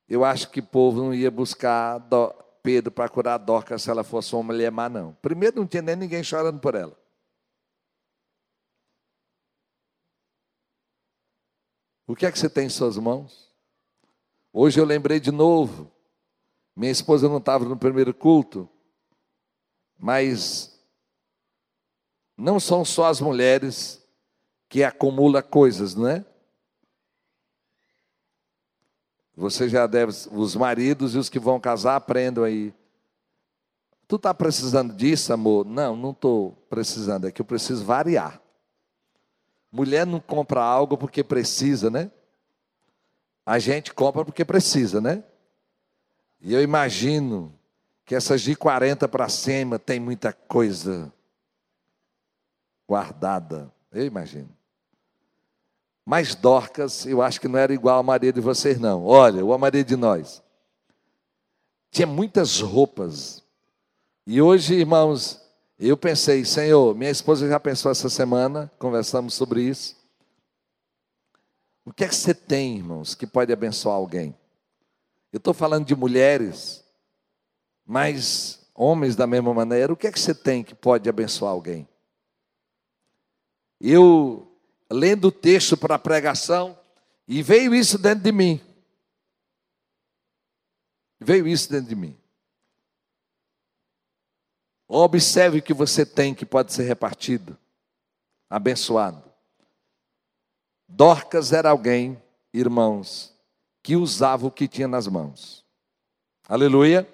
eu 0.08 0.24
acho 0.24 0.50
que 0.50 0.60
o 0.60 0.66
povo 0.66 1.02
não 1.02 1.14
ia 1.14 1.30
buscar 1.30 2.00
Pedro 2.62 2.90
para 2.90 3.08
curar 3.08 3.38
Dorcas 3.38 3.82
se 3.82 3.90
ela 3.90 4.02
fosse 4.02 4.34
uma 4.34 4.42
mulher 4.42 4.70
má, 4.70 4.88
não. 4.88 5.12
Primeiro, 5.20 5.56
não 5.56 5.66
tinha 5.66 5.82
nem 5.82 5.96
ninguém 5.96 6.22
chorando 6.22 6.58
por 6.60 6.74
ela. 6.74 6.98
O 12.06 12.16
que 12.16 12.24
é 12.24 12.32
que 12.32 12.38
você 12.38 12.48
tem 12.48 12.66
em 12.66 12.70
suas 12.70 12.96
mãos? 12.96 13.52
Hoje 14.50 14.80
eu 14.80 14.84
lembrei 14.84 15.20
de 15.20 15.30
novo. 15.30 15.92
Minha 16.74 16.90
esposa 16.92 17.28
não 17.28 17.36
estava 17.36 17.64
no 17.66 17.76
primeiro 17.76 18.14
culto, 18.14 18.68
mas 19.98 20.78
não 22.36 22.58
são 22.58 22.84
só 22.84 23.06
as 23.06 23.20
mulheres 23.20 24.02
que 24.68 24.84
acumulam 24.84 25.42
coisas, 25.42 25.94
não 25.94 26.08
é? 26.08 26.24
Você 29.38 29.68
já 29.68 29.86
deve, 29.86 30.12
os 30.32 30.56
maridos 30.56 31.14
e 31.14 31.18
os 31.18 31.28
que 31.28 31.38
vão 31.38 31.60
casar 31.60 31.94
aprendam 31.94 32.42
aí. 32.42 32.74
Tu 34.08 34.16
está 34.16 34.34
precisando 34.34 34.92
disso, 34.92 35.32
amor? 35.32 35.64
Não, 35.64 35.94
não 35.94 36.10
estou 36.10 36.52
precisando, 36.68 37.28
é 37.28 37.30
que 37.30 37.40
eu 37.40 37.44
preciso 37.44 37.84
variar. 37.84 38.42
Mulher 39.70 40.04
não 40.04 40.18
compra 40.18 40.60
algo 40.60 40.98
porque 40.98 41.22
precisa, 41.22 41.88
né? 41.88 42.10
A 43.46 43.60
gente 43.60 43.94
compra 43.94 44.24
porque 44.24 44.44
precisa, 44.44 45.00
né? 45.00 45.22
E 46.40 46.52
eu 46.52 46.60
imagino 46.60 47.54
que 48.04 48.16
essas 48.16 48.40
de 48.40 48.56
40 48.56 49.06
para 49.06 49.28
cima 49.28 49.78
tem 49.78 50.00
muita 50.00 50.32
coisa 50.32 51.12
guardada. 52.88 53.72
Eu 53.92 54.04
imagino. 54.04 54.57
Mas 56.08 56.34
Dorcas, 56.34 57.04
eu 57.04 57.20
acho 57.20 57.38
que 57.38 57.46
não 57.46 57.58
era 57.58 57.74
igual 57.74 57.98
a 57.98 58.02
Maria 58.02 58.32
de 58.32 58.40
vocês, 58.40 58.80
não. 58.80 59.04
Olha, 59.04 59.44
ou 59.44 59.52
a 59.52 59.58
Maria 59.58 59.84
de 59.84 59.94
nós. 59.94 60.42
Tinha 61.90 62.06
muitas 62.06 62.60
roupas. 62.60 63.44
E 64.26 64.40
hoje, 64.40 64.72
irmãos, 64.72 65.38
eu 65.78 65.98
pensei, 65.98 66.46
Senhor, 66.46 66.94
minha 66.94 67.10
esposa 67.10 67.46
já 67.46 67.60
pensou 67.60 67.92
essa 67.92 68.08
semana, 68.08 68.72
conversamos 68.78 69.34
sobre 69.34 69.60
isso. 69.60 69.98
O 71.84 71.92
que 71.92 72.04
é 72.04 72.08
que 72.08 72.14
você 72.14 72.32
tem, 72.32 72.78
irmãos, 72.78 73.14
que 73.14 73.26
pode 73.26 73.52
abençoar 73.52 73.96
alguém? 73.96 74.34
Eu 75.30 75.36
estou 75.36 75.52
falando 75.52 75.84
de 75.84 75.94
mulheres, 75.94 76.82
mas 77.84 78.66
homens 78.74 79.14
da 79.14 79.26
mesma 79.26 79.52
maneira. 79.52 79.92
O 79.92 79.96
que 79.96 80.06
é 80.06 80.10
que 80.10 80.18
você 80.18 80.34
tem 80.34 80.64
que 80.64 80.74
pode 80.74 81.06
abençoar 81.06 81.52
alguém? 81.52 81.86
Eu, 83.78 84.48
lendo 84.90 85.28
o 85.28 85.32
texto 85.32 85.76
para 85.76 85.96
a 85.96 85.98
pregação, 85.98 86.78
e 87.26 87.42
veio 87.42 87.74
isso 87.74 87.98
dentro 87.98 88.24
de 88.24 88.32
mim. 88.32 88.60
Veio 91.20 91.46
isso 91.46 91.70
dentro 91.70 91.88
de 91.88 91.96
mim. 91.96 92.16
Observe 94.86 95.58
o 95.58 95.62
que 95.62 95.74
você 95.74 96.06
tem 96.06 96.34
que 96.34 96.46
pode 96.46 96.72
ser 96.72 96.84
repartido, 96.84 97.58
abençoado. 98.48 99.22
Dorcas 100.88 101.52
era 101.52 101.68
alguém, 101.68 102.20
irmãos, 102.54 103.36
que 103.82 103.94
usava 103.94 104.46
o 104.46 104.50
que 104.50 104.66
tinha 104.66 104.88
nas 104.88 105.06
mãos. 105.06 105.64
Aleluia. 106.48 107.06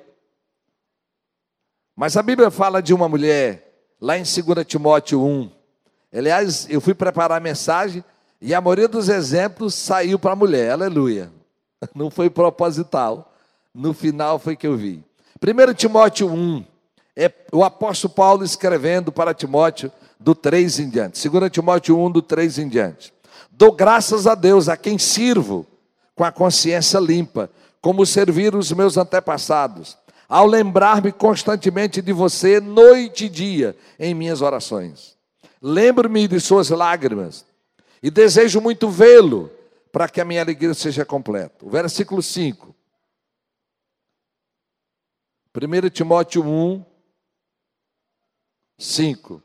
Mas 1.96 2.16
a 2.16 2.22
Bíblia 2.22 2.50
fala 2.50 2.80
de 2.80 2.94
uma 2.94 3.08
mulher, 3.08 3.94
lá 4.00 4.16
em 4.16 4.22
2 4.22 4.64
Timóteo 4.64 5.24
1. 5.24 5.50
Aliás, 6.14 6.66
eu 6.70 6.80
fui 6.80 6.94
preparar 6.94 7.38
a 7.38 7.40
mensagem 7.40 8.04
e 8.40 8.54
a 8.54 8.60
maioria 8.60 8.86
dos 8.86 9.08
exemplos 9.08 9.74
saiu 9.74 10.18
para 10.18 10.32
a 10.32 10.36
mulher. 10.36 10.70
Aleluia. 10.70 11.30
Não 11.94 12.10
foi 12.10 12.30
proposital. 12.30 13.32
No 13.74 13.92
final 13.92 14.38
foi 14.38 14.54
que 14.54 14.66
eu 14.66 14.76
vi. 14.76 15.02
1 15.42 15.74
Timóteo 15.74 16.30
1, 16.30 16.64
é 17.16 17.30
o 17.52 17.64
apóstolo 17.64 18.14
Paulo 18.14 18.44
escrevendo 18.44 19.10
para 19.10 19.34
Timóteo 19.34 19.90
do 20.18 20.34
3 20.34 20.78
em 20.78 20.88
diante. 20.88 21.28
2 21.28 21.50
Timóteo 21.50 21.98
1, 21.98 22.10
do 22.10 22.22
3 22.22 22.58
em 22.58 22.68
diante. 22.68 23.12
Dou 23.50 23.72
graças 23.72 24.26
a 24.26 24.34
Deus 24.34 24.68
a 24.68 24.76
quem 24.76 24.98
sirvo 24.98 25.66
com 26.14 26.24
a 26.24 26.32
consciência 26.32 26.98
limpa, 26.98 27.50
como 27.80 28.06
servir 28.06 28.54
os 28.54 28.72
meus 28.72 28.96
antepassados, 28.96 29.98
ao 30.28 30.46
lembrar-me 30.46 31.12
constantemente 31.12 32.00
de 32.00 32.12
você, 32.12 32.60
noite 32.60 33.26
e 33.26 33.28
dia, 33.28 33.76
em 33.98 34.14
minhas 34.14 34.40
orações. 34.40 35.13
Lembro-me 35.66 36.28
de 36.28 36.38
suas 36.40 36.68
lágrimas 36.68 37.46
e 38.02 38.10
desejo 38.10 38.60
muito 38.60 38.90
vê-lo, 38.90 39.50
para 39.90 40.10
que 40.10 40.20
a 40.20 40.24
minha 40.24 40.42
alegria 40.42 40.74
seja 40.74 41.06
completa. 41.06 41.64
O 41.64 41.70
versículo 41.70 42.22
5. 42.22 42.76
1 45.56 45.88
Timóteo 45.88 46.44
1, 46.44 46.84
5. 48.76 49.42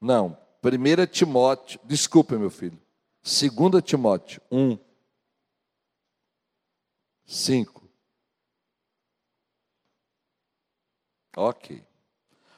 Não, 0.00 0.36
1 0.60 1.06
Timóteo, 1.06 1.78
desculpe 1.84 2.34
meu 2.34 2.50
filho. 2.50 2.82
2 3.22 3.84
Timóteo 3.84 4.42
1, 4.50 4.76
5. 7.26 7.82
Ok. 11.36 11.82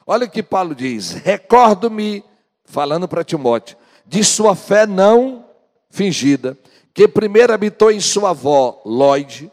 Olha 0.05 0.25
o 0.25 0.29
que 0.29 0.43
Paulo 0.43 0.75
diz: 0.75 1.11
Recordo-me, 1.11 2.23
falando 2.63 3.07
para 3.07 3.23
Timóteo, 3.23 3.77
de 4.05 4.23
sua 4.23 4.55
fé 4.55 4.85
não 4.85 5.45
fingida, 5.89 6.57
que 6.93 7.07
primeiro 7.07 7.53
habitou 7.53 7.91
em 7.91 7.99
sua 7.99 8.29
avó 8.31 8.81
Lloyd 8.85 9.51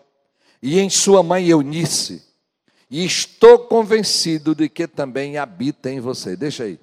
e 0.63 0.79
em 0.79 0.89
sua 0.89 1.23
mãe 1.23 1.49
Eunice, 1.49 2.23
e 2.91 3.05
estou 3.05 3.59
convencido 3.61 4.55
de 4.55 4.69
que 4.69 4.87
também 4.87 5.37
habita 5.37 5.91
em 5.91 6.01
você. 6.01 6.37
Deixa 6.37 6.65
aí. 6.65 6.79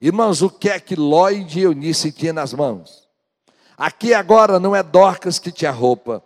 Irmãos, 0.00 0.40
o 0.42 0.48
que 0.48 0.68
é 0.68 0.80
que 0.80 0.96
Lloyd 0.96 1.58
e 1.58 1.62
Eunice 1.62 2.10
tinham 2.10 2.34
nas 2.34 2.54
mãos? 2.54 3.08
Aqui 3.76 4.14
agora 4.14 4.58
não 4.58 4.74
é 4.74 4.82
Dorcas 4.82 5.38
que 5.38 5.50
tinha 5.50 5.70
roupa, 5.70 6.22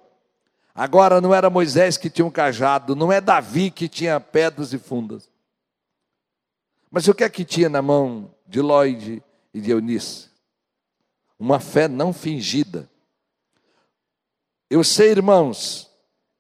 agora 0.75 1.21
não 1.21 1.33
era 1.33 1.49
Moisés 1.49 1.97
que 1.97 2.11
tinha 2.11 2.27
um 2.27 2.31
cajado, 2.31 2.97
não 2.97 3.13
é 3.13 3.21
Davi 3.21 3.71
que 3.71 3.89
tinha 3.89 4.19
pedras 4.19 4.73
e 4.73 4.79
fundas. 4.79 5.31
Mas 6.91 7.07
o 7.07 7.15
que 7.15 7.23
é 7.23 7.29
que 7.29 7.45
tinha 7.45 7.69
na 7.69 7.81
mão 7.81 8.35
de 8.47 8.61
Lloyd 8.61 9.23
e 9.53 9.61
de 9.61 9.71
Eunice? 9.71 10.29
Uma 11.39 11.61
fé 11.61 11.87
não 11.87 12.13
fingida. 12.13 12.89
Eu 14.69 14.83
sei, 14.83 15.11
irmãos, 15.11 15.91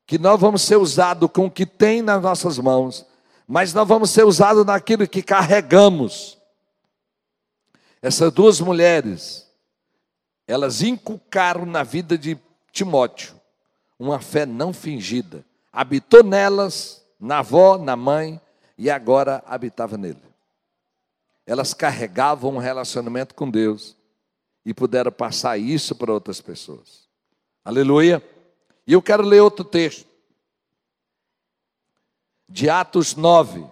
que 0.06 0.18
nós 0.18 0.40
vamos 0.40 0.62
ser 0.62 0.76
usados 0.76 1.30
com 1.32 1.46
o 1.46 1.50
que 1.50 1.64
tem 1.64 2.02
nas 2.02 2.20
nossas 2.20 2.58
mãos, 2.58 3.06
mas 3.46 3.72
nós 3.72 3.86
vamos 3.86 4.10
ser 4.10 4.24
usados 4.24 4.64
naquilo 4.64 5.06
que 5.06 5.22
carregamos. 5.22 6.38
Essas 8.02 8.32
duas 8.32 8.60
mulheres, 8.60 9.48
elas 10.46 10.82
inculcaram 10.82 11.64
na 11.64 11.82
vida 11.82 12.18
de 12.18 12.38
Timóteo 12.72 13.43
uma 13.98 14.20
fé 14.20 14.44
não 14.44 14.72
fingida. 14.72 15.44
Habitou 15.72 16.22
nelas, 16.22 17.04
na 17.18 17.38
avó, 17.38 17.78
na 17.78 17.96
mãe, 17.96 18.40
e 18.76 18.90
agora 18.90 19.42
habitava 19.46 19.96
nele. 19.96 20.22
Elas 21.46 21.74
carregavam 21.74 22.54
um 22.54 22.58
relacionamento 22.58 23.34
com 23.34 23.50
Deus 23.50 23.96
e 24.64 24.72
puderam 24.72 25.12
passar 25.12 25.58
isso 25.58 25.94
para 25.94 26.12
outras 26.12 26.40
pessoas. 26.40 27.08
Aleluia. 27.64 28.22
E 28.86 28.92
eu 28.92 29.02
quero 29.02 29.22
ler 29.22 29.40
outro 29.40 29.64
texto. 29.64 30.06
De 32.48 32.68
Atos 32.68 33.14
9. 33.14 33.66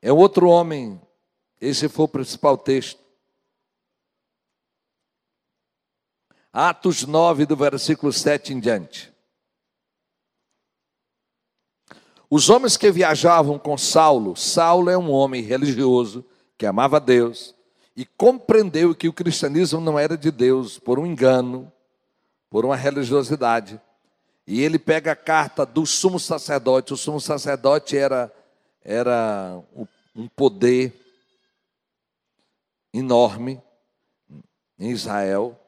É 0.00 0.12
outro 0.12 0.48
homem. 0.48 1.00
Esse 1.60 1.88
foi 1.88 2.04
o 2.04 2.08
principal 2.08 2.58
texto. 2.58 3.03
Atos 6.56 7.04
9, 7.04 7.46
do 7.46 7.56
versículo 7.56 8.12
7 8.12 8.52
em 8.52 8.60
diante. 8.60 9.12
Os 12.30 12.48
homens 12.48 12.76
que 12.76 12.92
viajavam 12.92 13.58
com 13.58 13.76
Saulo, 13.76 14.36
Saulo 14.36 14.88
é 14.88 14.96
um 14.96 15.10
homem 15.10 15.42
religioso 15.42 16.24
que 16.56 16.64
amava 16.64 17.00
Deus 17.00 17.56
e 17.96 18.06
compreendeu 18.06 18.94
que 18.94 19.08
o 19.08 19.12
cristianismo 19.12 19.80
não 19.80 19.98
era 19.98 20.16
de 20.16 20.30
Deus 20.30 20.78
por 20.78 20.96
um 20.96 21.04
engano, 21.04 21.72
por 22.48 22.64
uma 22.64 22.76
religiosidade. 22.76 23.80
E 24.46 24.62
ele 24.62 24.78
pega 24.78 25.10
a 25.10 25.16
carta 25.16 25.66
do 25.66 25.84
sumo 25.84 26.20
sacerdote. 26.20 26.92
O 26.92 26.96
sumo 26.96 27.20
sacerdote 27.20 27.96
era, 27.96 28.32
era 28.80 29.60
um 30.14 30.28
poder 30.28 30.92
enorme 32.92 33.60
em 34.78 34.92
Israel. 34.92 35.60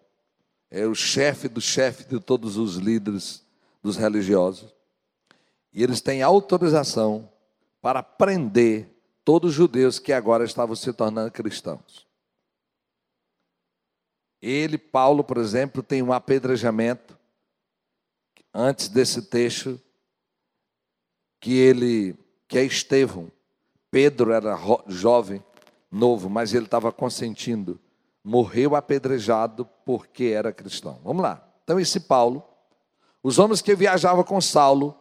Era 0.70 0.88
o 0.90 0.94
chefe 0.94 1.48
do 1.48 1.60
chefe 1.60 2.04
de 2.04 2.20
todos 2.20 2.56
os 2.56 2.76
líderes 2.76 3.44
dos 3.82 3.96
religiosos. 3.96 4.74
E 5.72 5.82
eles 5.82 6.00
têm 6.00 6.22
autorização 6.22 7.30
para 7.80 8.02
prender 8.02 8.88
todos 9.24 9.50
os 9.50 9.56
judeus 9.56 9.98
que 9.98 10.12
agora 10.12 10.44
estavam 10.44 10.74
se 10.74 10.92
tornando 10.92 11.30
cristãos. 11.30 12.06
Ele, 14.40 14.78
Paulo, 14.78 15.24
por 15.24 15.38
exemplo, 15.38 15.82
tem 15.82 16.02
um 16.02 16.12
apedrejamento 16.12 17.18
antes 18.52 18.88
desse 18.88 19.22
texto 19.22 19.80
que 21.40 21.54
ele, 21.54 22.16
que 22.48 22.58
é 22.58 22.64
Estevão. 22.64 23.30
Pedro 23.90 24.32
era 24.32 24.56
jovem, 24.86 25.44
novo, 25.90 26.28
mas 26.28 26.54
ele 26.54 26.64
estava 26.64 26.90
consentindo. 26.92 27.78
Morreu 28.28 28.74
apedrejado 28.74 29.68
porque 29.84 30.24
era 30.24 30.52
cristão. 30.52 30.98
Vamos 31.04 31.22
lá. 31.22 31.40
Então 31.62 31.78
esse 31.78 32.00
Paulo, 32.00 32.42
os 33.22 33.38
homens 33.38 33.62
que 33.62 33.72
viajavam 33.76 34.24
com 34.24 34.40
Saulo, 34.40 34.96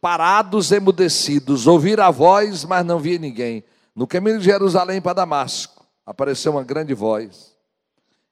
parados, 0.00 0.72
emudecidos, 0.72 1.66
ouviram 1.66 2.04
a 2.04 2.10
voz, 2.10 2.64
mas 2.64 2.86
não 2.86 2.98
via 2.98 3.18
ninguém. 3.18 3.62
No 3.94 4.06
caminho 4.06 4.38
de 4.38 4.46
Jerusalém 4.46 4.98
para 4.98 5.12
Damasco, 5.12 5.86
apareceu 6.06 6.52
uma 6.52 6.64
grande 6.64 6.94
voz 6.94 7.54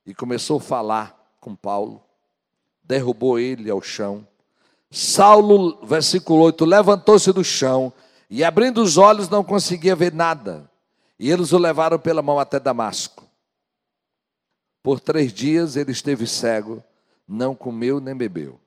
e 0.06 0.14
começou 0.14 0.56
a 0.56 0.62
falar 0.62 1.34
com 1.38 1.54
Paulo, 1.54 2.02
derrubou 2.82 3.38
ele 3.38 3.68
ao 3.68 3.82
chão. 3.82 4.26
Saulo, 4.90 5.78
versículo 5.84 6.40
8, 6.44 6.64
levantou-se 6.64 7.30
do 7.34 7.44
chão 7.44 7.92
e 8.30 8.42
abrindo 8.42 8.80
os 8.80 8.96
olhos 8.96 9.28
não 9.28 9.44
conseguia 9.44 9.94
ver 9.94 10.14
nada. 10.14 10.70
E 11.18 11.30
eles 11.30 11.52
o 11.52 11.58
levaram 11.58 11.98
pela 11.98 12.22
mão 12.22 12.38
até 12.38 12.58
Damasco. 12.58 13.29
Por 14.82 15.00
três 15.00 15.32
dias 15.32 15.76
ele 15.76 15.92
esteve 15.92 16.26
cego, 16.26 16.82
não 17.26 17.54
comeu 17.54 18.00
nem 18.00 18.16
bebeu. 18.16 18.60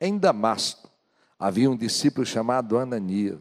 Em 0.00 0.18
Damasco 0.18 0.90
havia 1.38 1.70
um 1.70 1.76
discípulo 1.76 2.26
chamado 2.26 2.76
Ananias. 2.78 3.38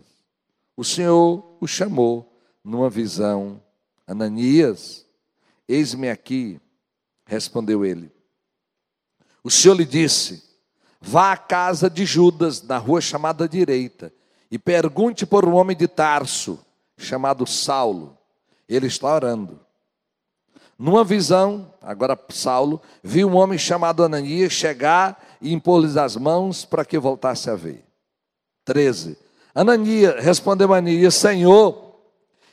O 0.76 0.84
Senhor 0.84 1.58
o 1.60 1.68
chamou 1.68 2.42
numa 2.64 2.90
visão. 2.90 3.62
Ananias, 4.08 5.06
eis-me 5.68 6.10
aqui. 6.10 6.60
Respondeu 7.26 7.86
ele. 7.86 8.12
O 9.44 9.50
Senhor 9.52 9.76
lhe 9.76 9.86
disse: 9.86 10.44
Vá 11.02 11.32
à 11.32 11.38
casa 11.38 11.90
de 11.90 12.06
Judas, 12.06 12.62
na 12.62 12.78
rua 12.78 13.02
chamada 13.02 13.48
direita, 13.48 14.14
e 14.50 14.58
pergunte 14.58 15.26
por 15.26 15.46
um 15.46 15.56
homem 15.56 15.76
de 15.76 15.88
Tarso, 15.88 16.60
chamado 16.98 17.46
Saulo. 17.46 18.18
Ele 18.68 18.88
está 18.88 19.14
orando. 19.14 19.60
Numa 20.80 21.04
visão, 21.04 21.74
agora 21.82 22.18
Saulo, 22.30 22.82
viu 23.04 23.28
um 23.28 23.36
homem 23.36 23.60
chamado 23.60 24.02
Ananias 24.02 24.54
chegar 24.54 25.22
e 25.42 25.52
impor-lhes 25.52 25.98
as 25.98 26.16
mãos 26.16 26.64
para 26.64 26.86
que 26.86 26.98
voltasse 26.98 27.50
a 27.50 27.56
ver. 27.56 27.84
13. 28.64 29.18
Ananias, 29.54 30.24
respondeu 30.24 30.74
Ananias, 30.74 31.16
Senhor, 31.16 31.96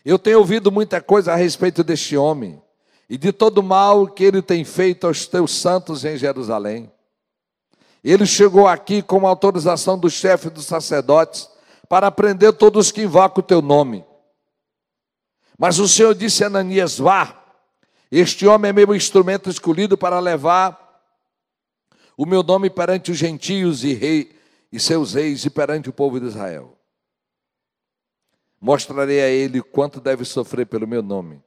eu 0.04 0.18
tenho 0.18 0.40
ouvido 0.40 0.72
muita 0.72 1.00
coisa 1.00 1.32
a 1.32 1.36
respeito 1.36 1.84
deste 1.84 2.16
homem 2.16 2.60
e 3.08 3.16
de 3.16 3.30
todo 3.30 3.58
o 3.58 3.62
mal 3.62 4.08
que 4.08 4.24
ele 4.24 4.42
tem 4.42 4.64
feito 4.64 5.06
aos 5.06 5.26
teus 5.26 5.54
santos 5.54 6.04
em 6.04 6.16
Jerusalém. 6.16 6.90
Ele 8.02 8.26
chegou 8.26 8.66
aqui 8.66 9.02
com 9.02 9.24
autorização 9.24 9.96
do 9.96 10.10
chefe 10.10 10.50
dos 10.50 10.66
sacerdotes 10.66 11.48
para 11.88 12.10
prender 12.10 12.52
todos 12.54 12.90
que 12.90 13.02
invocam 13.02 13.40
o 13.40 13.46
teu 13.46 13.62
nome. 13.62 14.04
Mas 15.56 15.78
o 15.78 15.86
Senhor 15.86 16.12
disse 16.12 16.42
a 16.42 16.48
Ananias: 16.48 16.98
Vá, 16.98 17.45
este 18.10 18.46
homem 18.46 18.68
é 18.68 18.72
meu 18.72 18.94
instrumento 18.94 19.50
escolhido 19.50 19.98
para 19.98 20.20
levar 20.20 20.86
o 22.16 22.24
meu 22.24 22.42
nome 22.42 22.70
perante 22.70 23.10
os 23.10 23.18
gentios 23.18 23.84
e, 23.84 23.92
rei, 23.92 24.34
e 24.72 24.80
seus 24.80 25.14
reis 25.14 25.44
e 25.44 25.50
perante 25.50 25.90
o 25.90 25.92
povo 25.92 26.18
de 26.18 26.26
Israel. 26.26 26.76
Mostrarei 28.60 29.20
a 29.20 29.28
ele 29.28 29.60
quanto 29.60 30.00
deve 30.00 30.24
sofrer 30.24 30.66
pelo 30.66 30.86
meu 30.86 31.02
nome. 31.02 31.42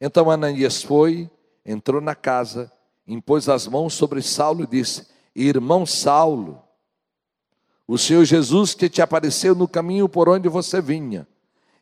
Então 0.00 0.30
Ananias 0.30 0.82
foi, 0.82 1.28
entrou 1.66 2.00
na 2.00 2.14
casa, 2.14 2.70
impôs 3.06 3.48
as 3.48 3.66
mãos 3.66 3.94
sobre 3.94 4.22
Saulo 4.22 4.62
e 4.62 4.66
disse: 4.66 5.08
Irmão 5.34 5.84
Saulo, 5.84 6.62
o 7.86 7.98
Senhor 7.98 8.24
Jesus 8.24 8.74
que 8.74 8.88
te 8.88 9.02
apareceu 9.02 9.54
no 9.54 9.66
caminho 9.66 10.08
por 10.08 10.28
onde 10.28 10.48
você 10.48 10.80
vinha, 10.80 11.26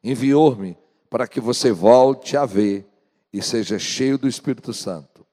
enviou-me 0.02 0.76
para 1.10 1.28
que 1.28 1.40
você 1.40 1.70
volte 1.70 2.36
a 2.36 2.46
ver 2.46 2.87
e 3.32 3.42
seja 3.42 3.78
cheio 3.78 4.18
do 4.18 4.28
Espírito 4.28 4.72
Santo. 4.72 5.26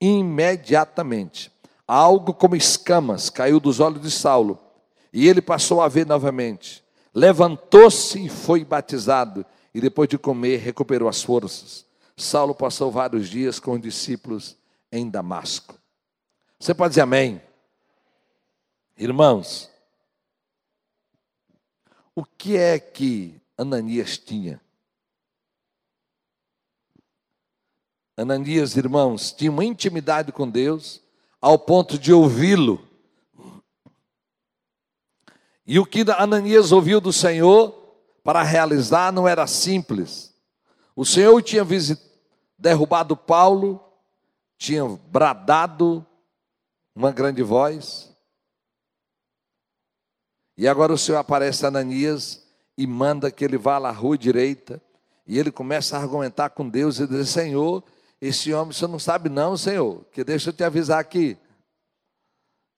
Imediatamente, 0.00 1.50
algo 1.86 2.32
como 2.34 2.56
escamas 2.56 3.30
caiu 3.30 3.60
dos 3.60 3.80
olhos 3.80 4.02
de 4.02 4.10
Saulo 4.10 4.58
e 5.14 5.28
ele 5.28 5.40
passou 5.40 5.80
a 5.80 5.86
ver 5.86 6.04
novamente. 6.04 6.82
Levantou-se 7.14 8.26
e 8.26 8.28
foi 8.28 8.64
batizado, 8.64 9.46
e 9.72 9.80
depois 9.80 10.08
de 10.08 10.18
comer, 10.18 10.56
recuperou 10.56 11.08
as 11.08 11.22
forças. 11.22 11.86
Saulo 12.16 12.52
passou 12.52 12.90
vários 12.90 13.28
dias 13.28 13.60
com 13.60 13.72
os 13.72 13.80
discípulos 13.80 14.56
em 14.90 15.08
Damasco. 15.08 15.78
Você 16.58 16.74
pode 16.74 16.90
dizer 16.90 17.02
amém? 17.02 17.40
Irmãos, 18.96 19.70
o 22.14 22.24
que 22.24 22.56
é 22.56 22.78
que 22.78 23.40
Ananias 23.56 24.18
tinha? 24.18 24.60
Ananias, 28.16 28.76
irmãos, 28.76 29.32
tinha 29.32 29.50
uma 29.50 29.64
intimidade 29.64 30.30
com 30.30 30.48
Deus 30.48 31.02
ao 31.40 31.58
ponto 31.58 31.98
de 31.98 32.12
ouvi-lo. 32.12 32.86
E 35.66 35.78
o 35.78 35.86
que 35.86 36.04
Ananias 36.16 36.72
ouviu 36.72 37.00
do 37.00 37.12
Senhor 37.12 37.72
para 38.22 38.42
realizar 38.42 39.12
não 39.12 39.26
era 39.26 39.46
simples. 39.46 40.34
O 40.94 41.04
Senhor 41.04 41.42
tinha 41.42 41.66
derrubado 42.58 43.16
Paulo, 43.16 43.82
tinha 44.56 44.84
bradado 44.86 46.06
uma 46.94 47.10
grande 47.10 47.42
voz, 47.42 48.14
E 50.56 50.68
agora 50.68 50.92
o 50.92 50.98
Senhor 50.98 51.18
aparece 51.18 51.64
a 51.64 51.68
Ananias 51.68 52.46
e 52.78 52.86
manda 52.86 53.30
que 53.30 53.44
ele 53.44 53.58
vá 53.58 53.76
à 53.76 53.90
rua 53.90 54.16
direita. 54.16 54.80
E 55.26 55.38
ele 55.38 55.50
começa 55.50 55.96
a 55.96 56.00
argumentar 56.00 56.50
com 56.50 56.68
Deus 56.68 57.00
e 57.00 57.06
diz: 57.08 57.28
Senhor, 57.30 57.82
esse 58.26 58.54
homem, 58.54 58.72
você 58.72 58.86
não 58.86 58.98
sabe, 58.98 59.28
não, 59.28 59.54
Senhor, 59.54 60.02
que 60.06 60.24
deixa 60.24 60.48
eu 60.48 60.54
te 60.54 60.64
avisar 60.64 60.98
aqui. 60.98 61.36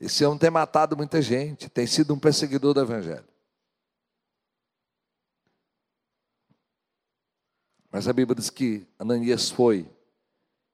Esse 0.00 0.24
homem 0.24 0.40
tem 0.40 0.50
matado 0.50 0.96
muita 0.96 1.22
gente, 1.22 1.68
tem 1.70 1.86
sido 1.86 2.12
um 2.12 2.18
perseguidor 2.18 2.74
do 2.74 2.80
Evangelho. 2.80 3.28
Mas 7.92 8.08
a 8.08 8.12
Bíblia 8.12 8.34
diz 8.34 8.50
que 8.50 8.88
Ananias 8.98 9.48
foi, 9.48 9.88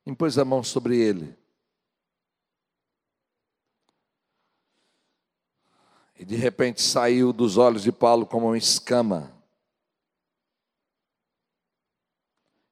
impôs 0.07 0.39
a 0.39 0.45
mão 0.45 0.63
sobre 0.65 0.97
ele. 0.97 1.37
E 6.19 6.25
de 6.25 6.35
repente 6.35 6.81
saiu 6.81 7.31
dos 7.31 7.59
olhos 7.59 7.83
de 7.83 7.93
Paulo 7.93 8.25
como 8.27 8.47
uma 8.47 8.57
escama. 8.57 9.31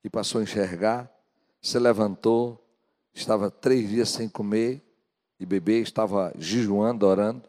E 0.02 0.08
passou 0.08 0.40
a 0.40 0.44
enxergar, 0.44 1.19
se 1.60 1.78
levantou, 1.78 2.62
estava 3.12 3.50
três 3.50 3.88
dias 3.88 4.08
sem 4.08 4.28
comer 4.28 4.82
e 5.38 5.44
beber, 5.44 5.82
estava 5.82 6.32
jejuando, 6.36 7.06
orando. 7.06 7.48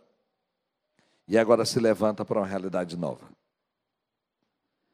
E 1.28 1.38
agora 1.38 1.66
se 1.66 1.80
levanta 1.80 2.26
para 2.26 2.40
uma 2.40 2.48
realidade 2.48 2.98
nova. 2.98 3.30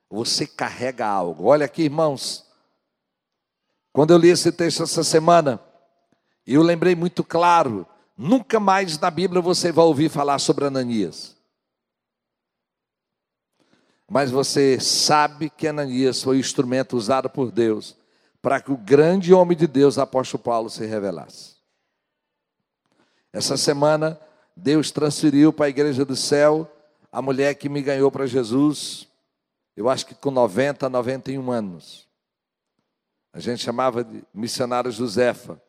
Você 0.10 0.46
carrega 0.46 1.06
algo. 1.06 1.46
Olha 1.46 1.66
aqui, 1.66 1.84
irmãos. 1.84 2.46
Quando 3.92 4.12
eu 4.12 4.18
li 4.18 4.30
esse 4.30 4.52
texto 4.52 4.84
essa 4.84 5.04
semana, 5.04 5.60
eu 6.46 6.62
lembrei 6.62 6.96
muito 6.96 7.24
claro: 7.24 7.88
nunca 8.16 8.60
mais 8.60 9.00
na 9.00 9.10
Bíblia 9.10 9.42
você 9.42 9.72
vai 9.72 9.86
ouvir 9.86 10.10
falar 10.10 10.38
sobre 10.40 10.66
Ananias. 10.66 11.36
Mas 14.10 14.32
você 14.32 14.80
sabe 14.80 15.50
que 15.50 15.68
Ananias 15.68 16.22
foi 16.24 16.38
o 16.38 16.40
instrumento 16.40 16.96
usado 16.96 17.30
por 17.30 17.52
Deus 17.52 17.98
para 18.42 18.62
que 18.62 18.72
o 18.72 18.78
grande 18.78 19.34
homem 19.34 19.58
de 19.58 19.68
Deus, 19.68 19.98
apóstolo 19.98 20.44
Paulo, 20.44 20.70
se 20.70 20.86
revelasse. 20.86 21.56
Essa 23.34 23.58
semana, 23.58 24.20
Deus 24.56 24.92
transferiu 24.92 25.52
para 25.52 25.66
a 25.66 25.70
igreja 25.70 26.06
do 26.06 26.16
céu 26.16 26.72
a 27.12 27.22
mulher 27.22 27.56
que 27.56 27.70
me 27.70 27.82
ganhou 27.82 28.12
para 28.12 28.28
Jesus, 28.28 29.08
eu 29.76 29.90
acho 29.90 30.06
que 30.06 30.16
com 30.16 30.32
90, 30.32 30.90
91 30.90 31.52
anos. 31.52 32.08
A 33.32 33.40
gente 33.40 33.64
chamava 33.64 34.04
de 34.04 34.24
missionária 34.34 34.90
Josefa. 34.90 35.62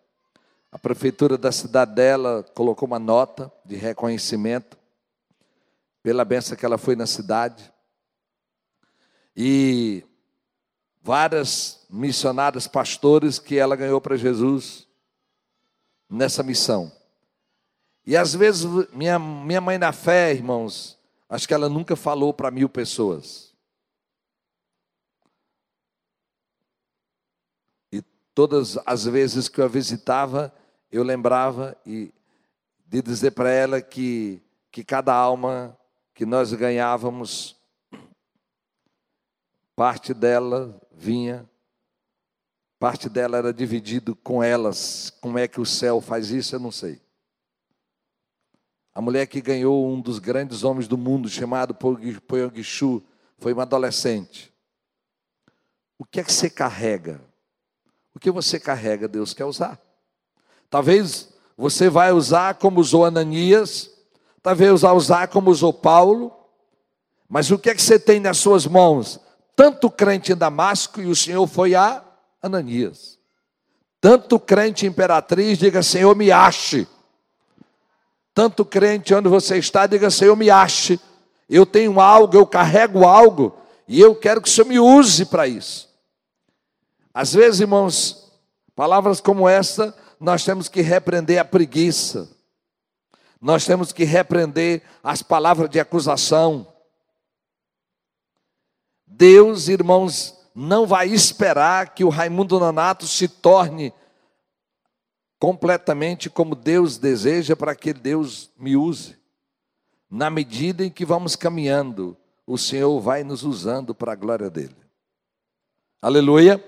A 0.72 0.78
prefeitura 0.78 1.36
da 1.36 1.52
cidade 1.52 1.94
dela 1.94 2.42
colocou 2.54 2.86
uma 2.86 2.98
nota 2.98 3.52
de 3.64 3.76
reconhecimento 3.76 4.78
pela 6.02 6.24
benção 6.24 6.56
que 6.56 6.64
ela 6.64 6.78
foi 6.78 6.96
na 6.96 7.06
cidade. 7.06 7.72
E 9.36 10.04
várias 11.08 11.86
missionárias, 11.88 12.68
pastores 12.68 13.38
que 13.38 13.56
ela 13.56 13.74
ganhou 13.74 13.98
para 13.98 14.14
Jesus 14.14 14.86
nessa 16.06 16.42
missão. 16.42 16.92
E 18.04 18.14
às 18.14 18.34
vezes, 18.34 18.66
minha, 18.92 19.18
minha 19.18 19.58
mãe 19.58 19.78
na 19.78 19.90
fé, 19.90 20.34
irmãos, 20.34 20.98
acho 21.26 21.48
que 21.48 21.54
ela 21.54 21.66
nunca 21.66 21.96
falou 21.96 22.34
para 22.34 22.50
mil 22.50 22.68
pessoas. 22.68 23.54
Todas 28.34 28.78
as 28.84 29.06
vezes 29.06 29.48
que 29.48 29.62
eu 29.62 29.64
a 29.64 29.68
visitava, 29.68 30.54
eu 30.92 31.02
lembrava 31.02 31.74
e 31.86 32.12
de 32.86 33.00
dizer 33.00 33.30
para 33.30 33.48
ela 33.50 33.80
que, 33.80 34.42
que 34.70 34.84
cada 34.84 35.14
alma 35.14 35.74
que 36.14 36.26
nós 36.26 36.52
ganhávamos, 36.52 37.56
parte 39.74 40.12
dela 40.12 40.78
vinha, 40.98 41.48
parte 42.78 43.08
dela 43.08 43.38
era 43.38 43.52
dividido 43.52 44.16
com 44.16 44.42
elas. 44.42 45.10
Como 45.20 45.38
é 45.38 45.46
que 45.46 45.60
o 45.60 45.66
céu 45.66 46.00
faz 46.00 46.30
isso, 46.30 46.56
eu 46.56 46.60
não 46.60 46.72
sei. 46.72 47.00
A 48.92 49.00
mulher 49.00 49.26
que 49.26 49.40
ganhou 49.40 49.88
um 49.88 50.00
dos 50.00 50.18
grandes 50.18 50.64
homens 50.64 50.88
do 50.88 50.98
mundo, 50.98 51.28
chamado 51.28 51.74
Poyongishu, 51.74 53.02
foi 53.38 53.52
uma 53.52 53.62
adolescente. 53.62 54.52
O 55.96 56.04
que 56.04 56.20
é 56.20 56.24
que 56.24 56.32
você 56.32 56.50
carrega? 56.50 57.20
O 58.14 58.18
que 58.18 58.30
você 58.30 58.58
carrega, 58.58 59.06
Deus 59.06 59.32
quer 59.32 59.44
usar. 59.44 59.80
Talvez 60.68 61.32
você 61.56 61.88
vai 61.88 62.12
usar 62.12 62.54
como 62.54 62.80
usou 62.80 63.04
Ananias, 63.04 63.90
talvez 64.42 64.80
vai 64.80 64.92
usar 64.92 65.28
como 65.28 65.50
usou 65.50 65.72
Paulo, 65.72 66.32
mas 67.28 67.50
o 67.50 67.58
que 67.58 67.70
é 67.70 67.74
que 67.74 67.82
você 67.82 67.98
tem 67.98 68.18
nas 68.18 68.38
suas 68.38 68.66
mãos? 68.66 69.20
Tanto 69.58 69.90
crente 69.90 70.30
em 70.30 70.36
Damasco, 70.36 71.00
e 71.00 71.06
o 71.06 71.16
Senhor 71.16 71.44
foi 71.48 71.74
a 71.74 72.00
Ananias. 72.40 73.18
Tanto 74.00 74.38
crente 74.38 74.86
imperatriz, 74.86 75.58
diga 75.58 75.82
Senhor, 75.82 76.14
me 76.14 76.30
ache. 76.30 76.86
Tanto 78.32 78.64
crente 78.64 79.12
onde 79.12 79.28
você 79.28 79.58
está, 79.58 79.84
diga 79.88 80.12
Senhor, 80.12 80.36
me 80.36 80.48
ache. 80.48 81.00
Eu 81.50 81.66
tenho 81.66 81.98
algo, 81.98 82.36
eu 82.36 82.46
carrego 82.46 83.04
algo, 83.04 83.58
e 83.88 84.00
eu 84.00 84.14
quero 84.14 84.40
que 84.40 84.48
o 84.48 84.52
Senhor 84.52 84.68
me 84.68 84.78
use 84.78 85.24
para 85.24 85.48
isso. 85.48 85.88
Às 87.12 87.32
vezes, 87.32 87.58
irmãos, 87.58 88.30
palavras 88.76 89.20
como 89.20 89.48
essa, 89.48 89.92
nós 90.20 90.44
temos 90.44 90.68
que 90.68 90.82
repreender 90.82 91.40
a 91.40 91.44
preguiça, 91.44 92.28
nós 93.42 93.66
temos 93.66 93.90
que 93.90 94.04
repreender 94.04 94.84
as 95.02 95.20
palavras 95.20 95.68
de 95.68 95.80
acusação. 95.80 96.64
Deus, 99.18 99.66
irmãos, 99.66 100.32
não 100.54 100.86
vai 100.86 101.08
esperar 101.08 101.92
que 101.92 102.04
o 102.04 102.08
Raimundo 102.08 102.60
Nonato 102.60 103.04
se 103.04 103.26
torne 103.26 103.92
completamente 105.40 106.30
como 106.30 106.54
Deus 106.54 106.98
deseja 106.98 107.56
para 107.56 107.74
que 107.74 107.92
Deus 107.92 108.48
me 108.56 108.76
use. 108.76 109.16
Na 110.08 110.30
medida 110.30 110.84
em 110.84 110.90
que 110.90 111.04
vamos 111.04 111.34
caminhando, 111.34 112.16
o 112.46 112.56
Senhor 112.56 113.00
vai 113.00 113.24
nos 113.24 113.42
usando 113.42 113.92
para 113.92 114.12
a 114.12 114.16
glória 114.16 114.48
dele. 114.48 114.76
Aleluia 116.00 116.64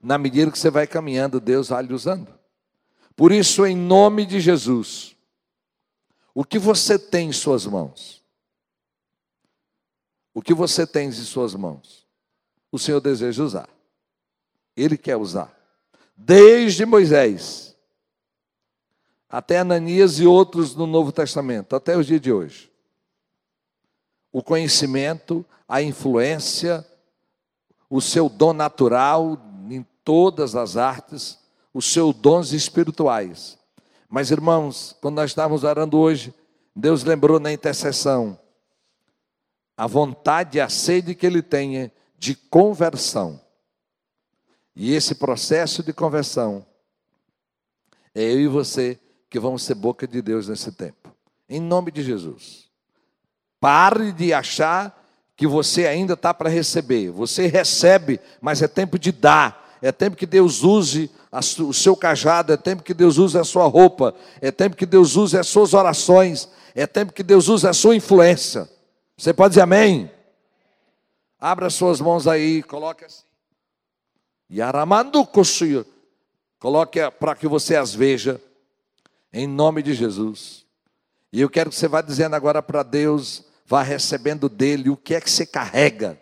na 0.00 0.16
medida 0.16 0.52
que 0.52 0.58
você 0.58 0.70
vai 0.70 0.86
caminhando, 0.86 1.40
Deus 1.40 1.68
vai 1.68 1.82
lhe 1.82 1.92
usando. 1.92 2.32
Por 3.16 3.32
isso, 3.32 3.66
em 3.66 3.76
nome 3.76 4.24
de 4.24 4.38
Jesus, 4.38 5.16
o 6.32 6.44
que 6.44 6.58
você 6.58 6.96
tem 6.96 7.30
em 7.30 7.32
suas 7.32 7.66
mãos? 7.66 8.22
O 10.38 10.40
que 10.40 10.54
você 10.54 10.86
tem 10.86 11.08
em 11.08 11.12
suas 11.12 11.52
mãos? 11.56 12.06
O 12.70 12.78
Senhor 12.78 13.00
deseja 13.00 13.42
usar. 13.42 13.68
Ele 14.76 14.96
quer 14.96 15.16
usar. 15.16 15.52
Desde 16.16 16.86
Moisés 16.86 17.76
até 19.28 19.58
Ananias 19.58 20.20
e 20.20 20.26
outros 20.28 20.76
no 20.76 20.86
Novo 20.86 21.10
Testamento, 21.10 21.74
até 21.74 21.98
os 21.98 22.06
dias 22.06 22.20
de 22.20 22.32
hoje. 22.32 22.70
O 24.30 24.40
conhecimento, 24.40 25.44
a 25.68 25.82
influência, 25.82 26.86
o 27.90 28.00
seu 28.00 28.28
dom 28.28 28.52
natural 28.52 29.36
todas 30.04 30.54
as 30.54 30.76
artes, 30.76 31.36
os 31.74 31.92
seus 31.92 32.14
dons 32.14 32.52
espirituais. 32.52 33.58
Mas, 34.08 34.30
irmãos, 34.30 34.94
quando 35.00 35.16
nós 35.16 35.32
estávamos 35.32 35.64
orando 35.64 35.98
hoje, 35.98 36.32
Deus 36.76 37.02
lembrou 37.02 37.40
na 37.40 37.52
intercessão 37.52 38.38
a 39.78 39.86
vontade 39.86 40.58
e 40.58 40.60
a 40.60 40.68
sede 40.68 41.14
que 41.14 41.24
Ele 41.24 41.40
tenha 41.40 41.92
de 42.18 42.34
conversão. 42.34 43.40
E 44.74 44.92
esse 44.92 45.14
processo 45.14 45.82
de 45.82 45.92
conversão 45.92 46.66
é 48.12 48.22
eu 48.24 48.40
e 48.40 48.48
você 48.48 48.98
que 49.30 49.38
vamos 49.38 49.62
ser 49.62 49.76
boca 49.76 50.06
de 50.06 50.20
Deus 50.20 50.48
nesse 50.48 50.72
tempo. 50.72 51.14
Em 51.48 51.60
nome 51.60 51.92
de 51.92 52.02
Jesus. 52.02 52.68
Pare 53.60 54.12
de 54.12 54.32
achar 54.32 54.94
que 55.36 55.46
você 55.46 55.86
ainda 55.86 56.14
está 56.14 56.34
para 56.34 56.50
receber. 56.50 57.10
Você 57.10 57.46
recebe, 57.46 58.20
mas 58.40 58.60
é 58.60 58.68
tempo 58.68 58.98
de 58.98 59.12
dar 59.12 59.68
é 59.80 59.92
tempo 59.92 60.16
que 60.16 60.26
Deus 60.26 60.62
use 60.62 61.10
o 61.60 61.72
seu 61.72 61.94
cajado, 61.96 62.52
é 62.52 62.56
tempo 62.56 62.82
que 62.82 62.94
Deus 62.94 63.16
use 63.18 63.38
a 63.38 63.44
sua 63.44 63.66
roupa, 63.66 64.14
é 64.40 64.50
tempo 64.50 64.76
que 64.76 64.86
Deus 64.86 65.16
use 65.16 65.38
as 65.38 65.46
suas 65.46 65.72
orações, 65.74 66.48
é 66.74 66.86
tempo 66.86 67.12
que 67.12 67.22
Deus 67.22 67.48
use 67.48 67.66
a 67.66 67.72
sua 67.72 67.94
influência. 67.94 68.68
Você 69.18 69.34
pode 69.34 69.50
dizer 69.50 69.62
amém? 69.62 70.08
Abra 71.40 71.66
as 71.66 71.74
suas 71.74 72.00
mãos 72.00 72.28
aí, 72.28 72.62
coloque 72.62 73.04
assim. 73.04 73.24
Yaramando 74.48 75.26
Koshuyo. 75.26 75.84
Coloque 76.60 77.00
para 77.18 77.34
que 77.34 77.48
você 77.48 77.74
as 77.74 77.92
veja, 77.92 78.40
em 79.32 79.44
nome 79.44 79.82
de 79.82 79.92
Jesus. 79.92 80.64
E 81.32 81.40
eu 81.40 81.50
quero 81.50 81.70
que 81.70 81.76
você 81.76 81.88
vá 81.88 82.00
dizendo 82.00 82.36
agora 82.36 82.62
para 82.62 82.84
Deus, 82.84 83.44
vá 83.66 83.82
recebendo 83.82 84.48
dele 84.48 84.88
o 84.88 84.96
que 84.96 85.16
é 85.16 85.20
que 85.20 85.30
você 85.30 85.44
carrega. 85.44 86.16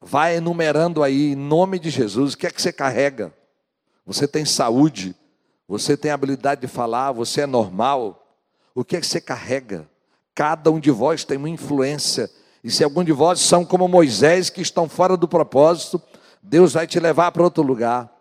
Vai 0.00 0.36
enumerando 0.36 1.04
aí, 1.04 1.32
em 1.32 1.36
nome 1.36 1.78
de 1.78 1.88
Jesus, 1.88 2.34
o 2.34 2.38
que 2.38 2.48
é 2.48 2.50
que 2.50 2.60
você 2.60 2.72
carrega? 2.72 3.32
Você 4.04 4.26
tem 4.26 4.44
saúde? 4.44 5.14
Você 5.68 5.96
tem 5.96 6.10
habilidade 6.10 6.60
de 6.60 6.66
falar? 6.66 7.12
Você 7.12 7.42
é 7.42 7.46
normal? 7.46 8.26
O 8.74 8.84
que 8.84 8.96
é 8.96 9.00
que 9.00 9.06
você 9.06 9.20
carrega? 9.20 9.88
Cada 10.36 10.70
um 10.70 10.78
de 10.78 10.90
vós 10.90 11.24
tem 11.24 11.38
uma 11.38 11.48
influência. 11.48 12.30
E 12.62 12.70
se 12.70 12.84
algum 12.84 13.02
de 13.02 13.10
vós 13.10 13.40
são 13.40 13.64
como 13.64 13.88
Moisés, 13.88 14.50
que 14.50 14.60
estão 14.60 14.86
fora 14.86 15.16
do 15.16 15.26
propósito, 15.26 16.00
Deus 16.42 16.74
vai 16.74 16.86
te 16.86 17.00
levar 17.00 17.32
para 17.32 17.42
outro 17.42 17.62
lugar. 17.62 18.12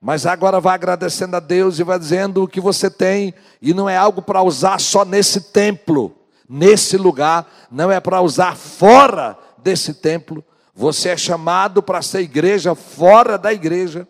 Mas 0.00 0.24
agora 0.24 0.62
vai 0.62 0.74
agradecendo 0.74 1.36
a 1.36 1.40
Deus 1.40 1.78
e 1.78 1.84
vai 1.84 1.98
dizendo 1.98 2.42
o 2.42 2.48
que 2.48 2.58
você 2.58 2.88
tem, 2.90 3.34
e 3.60 3.74
não 3.74 3.86
é 3.86 3.98
algo 3.98 4.22
para 4.22 4.42
usar 4.42 4.80
só 4.80 5.04
nesse 5.04 5.52
templo, 5.52 6.16
nesse 6.48 6.96
lugar, 6.96 7.46
não 7.70 7.90
é 7.90 8.00
para 8.00 8.22
usar 8.22 8.56
fora 8.56 9.38
desse 9.58 9.92
templo. 9.92 10.42
Você 10.74 11.10
é 11.10 11.16
chamado 11.18 11.82
para 11.82 12.00
ser 12.00 12.20
igreja 12.20 12.74
fora 12.74 13.36
da 13.36 13.52
igreja. 13.52 14.08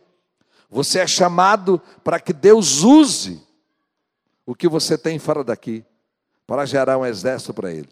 Você 0.70 1.00
é 1.00 1.06
chamado 1.08 1.82
para 2.04 2.20
que 2.20 2.32
Deus 2.32 2.84
use 2.84 3.42
o 4.46 4.54
que 4.54 4.68
você 4.68 4.96
tem 4.96 5.18
fora 5.18 5.42
daqui, 5.42 5.84
para 6.52 6.66
gerar 6.66 6.98
um 6.98 7.06
exército 7.06 7.54
para 7.54 7.72
Ele. 7.72 7.88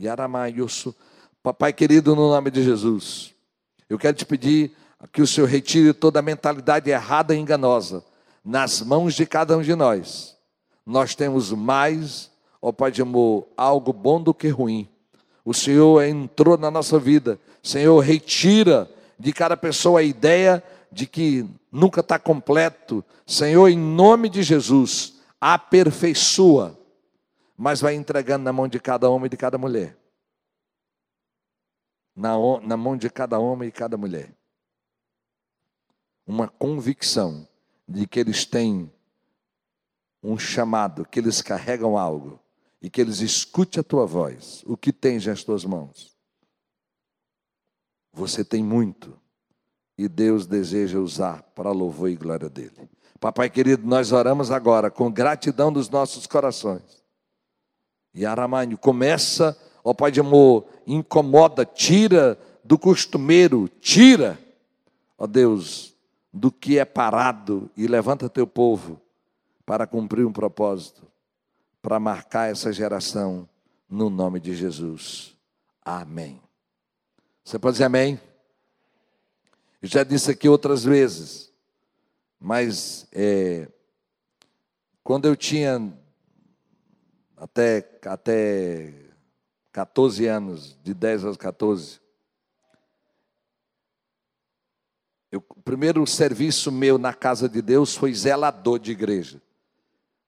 Yaramaiusso, 0.00 0.94
papai 1.42 1.72
querido, 1.72 2.14
no 2.14 2.30
nome 2.30 2.48
de 2.48 2.62
Jesus, 2.62 3.34
eu 3.90 3.98
quero 3.98 4.16
te 4.16 4.24
pedir 4.24 4.70
que 5.12 5.20
o 5.20 5.26
Senhor 5.26 5.48
retire 5.48 5.92
toda 5.92 6.20
a 6.20 6.22
mentalidade 6.22 6.88
errada 6.88 7.34
e 7.34 7.38
enganosa 7.40 8.04
nas 8.44 8.82
mãos 8.82 9.14
de 9.14 9.26
cada 9.26 9.58
um 9.58 9.62
de 9.62 9.74
nós. 9.74 10.36
Nós 10.86 11.16
temos 11.16 11.50
mais, 11.50 12.30
ó 12.62 12.70
Pai 12.70 12.92
de 12.92 13.02
amor, 13.02 13.48
algo 13.56 13.92
bom 13.92 14.22
do 14.22 14.32
que 14.32 14.46
ruim. 14.46 14.88
O 15.44 15.52
Senhor 15.52 16.00
entrou 16.04 16.56
na 16.56 16.70
nossa 16.70 17.00
vida. 17.00 17.36
Senhor, 17.64 17.98
retira 17.98 18.88
de 19.18 19.32
cada 19.32 19.56
pessoa 19.56 19.98
a 19.98 20.04
ideia 20.04 20.62
de 20.92 21.04
que 21.04 21.44
nunca 21.72 21.98
está 21.98 22.16
completo. 22.16 23.04
Senhor, 23.26 23.66
em 23.66 23.76
nome 23.76 24.28
de 24.28 24.44
Jesus, 24.44 25.14
aperfeiçoa, 25.40 26.78
mas 27.58 27.82
vai 27.82 27.94
entregando 27.94 28.44
na 28.44 28.52
mão 28.54 28.66
de 28.66 28.80
cada 28.80 29.10
homem 29.10 29.26
e 29.26 29.28
de 29.28 29.36
cada 29.36 29.58
mulher. 29.58 29.98
Na, 32.16 32.34
na 32.62 32.76
mão 32.76 32.96
de 32.96 33.10
cada 33.10 33.38
homem 33.38 33.68
e 33.68 33.72
cada 33.72 33.98
mulher 33.98 34.38
uma 36.28 36.46
convicção 36.46 37.48
de 37.88 38.06
que 38.06 38.20
eles 38.20 38.44
têm 38.44 38.92
um 40.22 40.38
chamado, 40.38 41.06
que 41.06 41.18
eles 41.18 41.40
carregam 41.40 41.96
algo 41.96 42.38
e 42.82 42.90
que 42.90 43.00
eles 43.00 43.20
escute 43.20 43.80
a 43.80 43.82
tua 43.82 44.04
voz, 44.04 44.62
o 44.66 44.76
que 44.76 44.92
tens 44.92 45.24
nas 45.24 45.42
tuas 45.42 45.64
mãos. 45.64 46.14
Você 48.12 48.44
tem 48.44 48.62
muito 48.62 49.18
e 49.96 50.06
Deus 50.06 50.46
deseja 50.46 50.98
usar 50.98 51.42
para 51.54 51.72
louvor 51.72 52.10
e 52.10 52.16
glória 52.16 52.50
dele. 52.50 52.90
Papai 53.18 53.48
querido, 53.48 53.86
nós 53.86 54.12
oramos 54.12 54.50
agora 54.50 54.90
com 54.90 55.10
gratidão 55.10 55.72
dos 55.72 55.88
nossos 55.88 56.26
corações. 56.26 57.02
E 58.14 58.24
Aramanho 58.26 58.76
começa, 58.76 59.56
ó 59.84 59.94
Pai 59.94 60.10
de 60.10 60.20
amor, 60.20 60.66
incomoda, 60.86 61.64
tira 61.64 62.38
do 62.64 62.78
costumeiro, 62.78 63.68
tira, 63.80 64.38
ó 65.16 65.26
Deus, 65.26 65.94
do 66.32 66.50
que 66.50 66.78
é 66.78 66.84
parado 66.84 67.70
e 67.76 67.86
levanta 67.86 68.28
teu 68.28 68.46
povo 68.46 69.00
para 69.64 69.86
cumprir 69.86 70.26
um 70.26 70.32
propósito, 70.32 71.06
para 71.80 71.98
marcar 71.98 72.50
essa 72.50 72.72
geração 72.72 73.48
no 73.88 74.10
nome 74.10 74.40
de 74.40 74.54
Jesus. 74.54 75.34
Amém. 75.82 76.40
Você 77.44 77.58
pode 77.58 77.74
dizer 77.74 77.84
amém? 77.84 78.20
Eu 79.80 79.88
já 79.88 80.04
disse 80.04 80.30
aqui 80.30 80.48
outras 80.48 80.84
vezes, 80.84 81.52
mas 82.38 83.06
é, 83.12 83.68
quando 85.02 85.26
eu 85.26 85.34
tinha 85.34 85.92
até, 87.40 88.00
até 88.04 88.92
14 89.72 90.26
anos, 90.26 90.78
de 90.82 90.94
10 90.94 91.24
aos 91.24 91.36
14, 91.36 92.00
Eu, 95.30 95.44
o 95.50 95.60
primeiro 95.60 96.06
serviço 96.06 96.72
meu 96.72 96.96
na 96.96 97.12
casa 97.12 97.48
de 97.48 97.60
Deus 97.60 97.94
foi 97.94 98.14
zelador 98.14 98.78
de 98.78 98.92
igreja. 98.92 99.42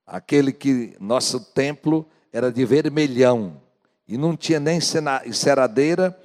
Aquele 0.07 0.53
que 0.53 0.94
nosso 1.01 1.40
templo 1.40 2.07
era 2.33 2.53
de 2.53 2.64
vermelhão 2.66 3.61
e 4.07 4.18
não 4.18 4.37
tinha 4.37 4.61
nem 4.61 4.79
enceradeira 5.25 6.18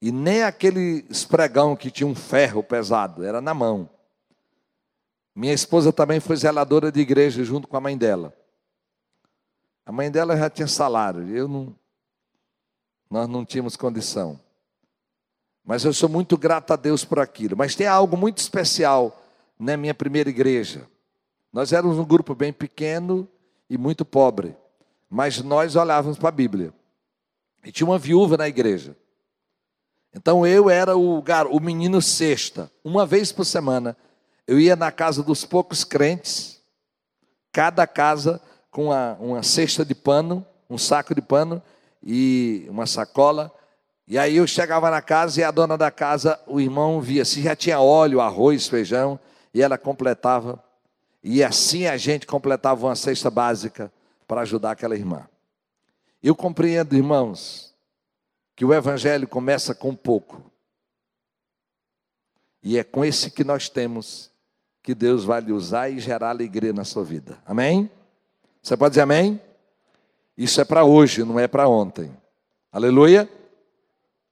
e 0.00 0.10
nem 0.10 0.42
aquele 0.44 1.04
espregão 1.10 1.76
que 1.76 1.90
tinha 1.90 2.06
um 2.06 2.14
ferro 2.14 2.62
pesado, 2.62 3.22
era 3.22 3.40
na 3.40 3.52
mão. 3.52 3.88
Minha 5.34 5.52
esposa 5.52 5.92
também 5.92 6.18
foi 6.18 6.36
zeladora 6.36 6.90
de 6.90 7.00
igreja 7.00 7.44
junto 7.44 7.68
com 7.68 7.76
a 7.76 7.80
mãe 7.80 7.98
dela. 7.98 8.34
A 9.86 9.92
mãe 9.92 10.10
dela 10.10 10.36
já 10.36 10.50
tinha 10.50 10.66
salário, 10.66 11.28
eu 11.28 11.46
não, 11.46 11.72
nós 13.08 13.28
não 13.28 13.44
tínhamos 13.44 13.76
condição. 13.76 14.40
Mas 15.64 15.84
eu 15.84 15.92
sou 15.92 16.08
muito 16.08 16.36
grato 16.36 16.72
a 16.72 16.76
Deus 16.76 17.04
por 17.04 17.20
aquilo. 17.20 17.56
Mas 17.56 17.76
tem 17.76 17.86
algo 17.86 18.16
muito 18.16 18.38
especial 18.38 19.16
na 19.56 19.76
minha 19.76 19.94
primeira 19.94 20.28
igreja. 20.28 20.88
Nós 21.52 21.72
éramos 21.72 21.98
um 21.98 22.04
grupo 22.04 22.34
bem 22.34 22.52
pequeno 22.52 23.28
e 23.70 23.78
muito 23.78 24.04
pobre. 24.04 24.56
Mas 25.08 25.40
nós 25.40 25.76
olhávamos 25.76 26.18
para 26.18 26.28
a 26.28 26.32
Bíblia. 26.32 26.74
E 27.64 27.70
tinha 27.70 27.86
uma 27.86 27.98
viúva 27.98 28.36
na 28.36 28.48
igreja. 28.48 28.96
Então 30.12 30.46
eu 30.46 30.68
era 30.68 30.96
o, 30.96 31.22
o 31.50 31.60
menino 31.60 32.02
sexta. 32.02 32.70
Uma 32.82 33.06
vez 33.06 33.30
por 33.30 33.44
semana 33.44 33.96
eu 34.46 34.58
ia 34.58 34.76
na 34.76 34.92
casa 34.92 35.22
dos 35.22 35.44
poucos 35.44 35.82
crentes, 35.82 36.60
cada 37.50 37.86
casa 37.86 38.40
com 38.76 38.84
uma, 38.84 39.14
uma 39.14 39.42
cesta 39.42 39.86
de 39.86 39.94
pano, 39.94 40.44
um 40.68 40.76
saco 40.76 41.14
de 41.14 41.22
pano 41.22 41.62
e 42.02 42.66
uma 42.68 42.86
sacola 42.86 43.50
e 44.08 44.16
aí 44.18 44.36
eu 44.36 44.46
chegava 44.46 44.88
na 44.88 45.02
casa 45.02 45.40
e 45.40 45.44
a 45.44 45.50
dona 45.50 45.76
da 45.76 45.90
casa, 45.90 46.38
o 46.46 46.60
irmão 46.60 47.00
via 47.00 47.24
se 47.24 47.42
já 47.42 47.56
tinha 47.56 47.80
óleo, 47.80 48.20
arroz, 48.20 48.68
feijão, 48.68 49.18
e 49.52 49.60
ela 49.60 49.76
completava. 49.76 50.62
E 51.24 51.42
assim 51.42 51.86
a 51.86 51.96
gente 51.96 52.24
completava 52.24 52.86
uma 52.86 52.94
cesta 52.94 53.28
básica 53.30 53.92
para 54.28 54.42
ajudar 54.42 54.72
aquela 54.72 54.94
irmã. 54.94 55.26
Eu 56.22 56.36
compreendo, 56.36 56.94
irmãos, 56.94 57.74
que 58.54 58.64
o 58.64 58.72
evangelho 58.72 59.26
começa 59.26 59.74
com 59.74 59.92
pouco. 59.92 60.52
E 62.62 62.78
é 62.78 62.84
com 62.84 63.04
esse 63.04 63.28
que 63.28 63.42
nós 63.42 63.68
temos 63.68 64.30
que 64.84 64.94
Deus 64.94 65.24
vai 65.24 65.40
lhe 65.40 65.52
usar 65.52 65.90
e 65.90 65.98
gerar 65.98 66.30
alegria 66.30 66.72
na 66.72 66.84
sua 66.84 67.02
vida. 67.02 67.42
Amém? 67.44 67.90
Você 68.66 68.76
pode 68.76 68.92
dizer 68.92 69.02
amém? 69.02 69.40
Isso 70.36 70.60
é 70.60 70.64
para 70.64 70.84
hoje, 70.84 71.22
não 71.22 71.38
é 71.38 71.46
para 71.46 71.68
ontem. 71.68 72.10
Aleluia 72.72 73.28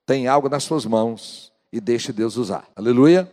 tem 0.06 0.26
algo 0.26 0.48
nas 0.48 0.64
suas 0.64 0.84
mãos 0.84 1.52
e 1.72 1.80
deixe 1.80 2.12
Deus 2.12 2.36
usar. 2.36 2.68
Aleluia. 2.76 3.30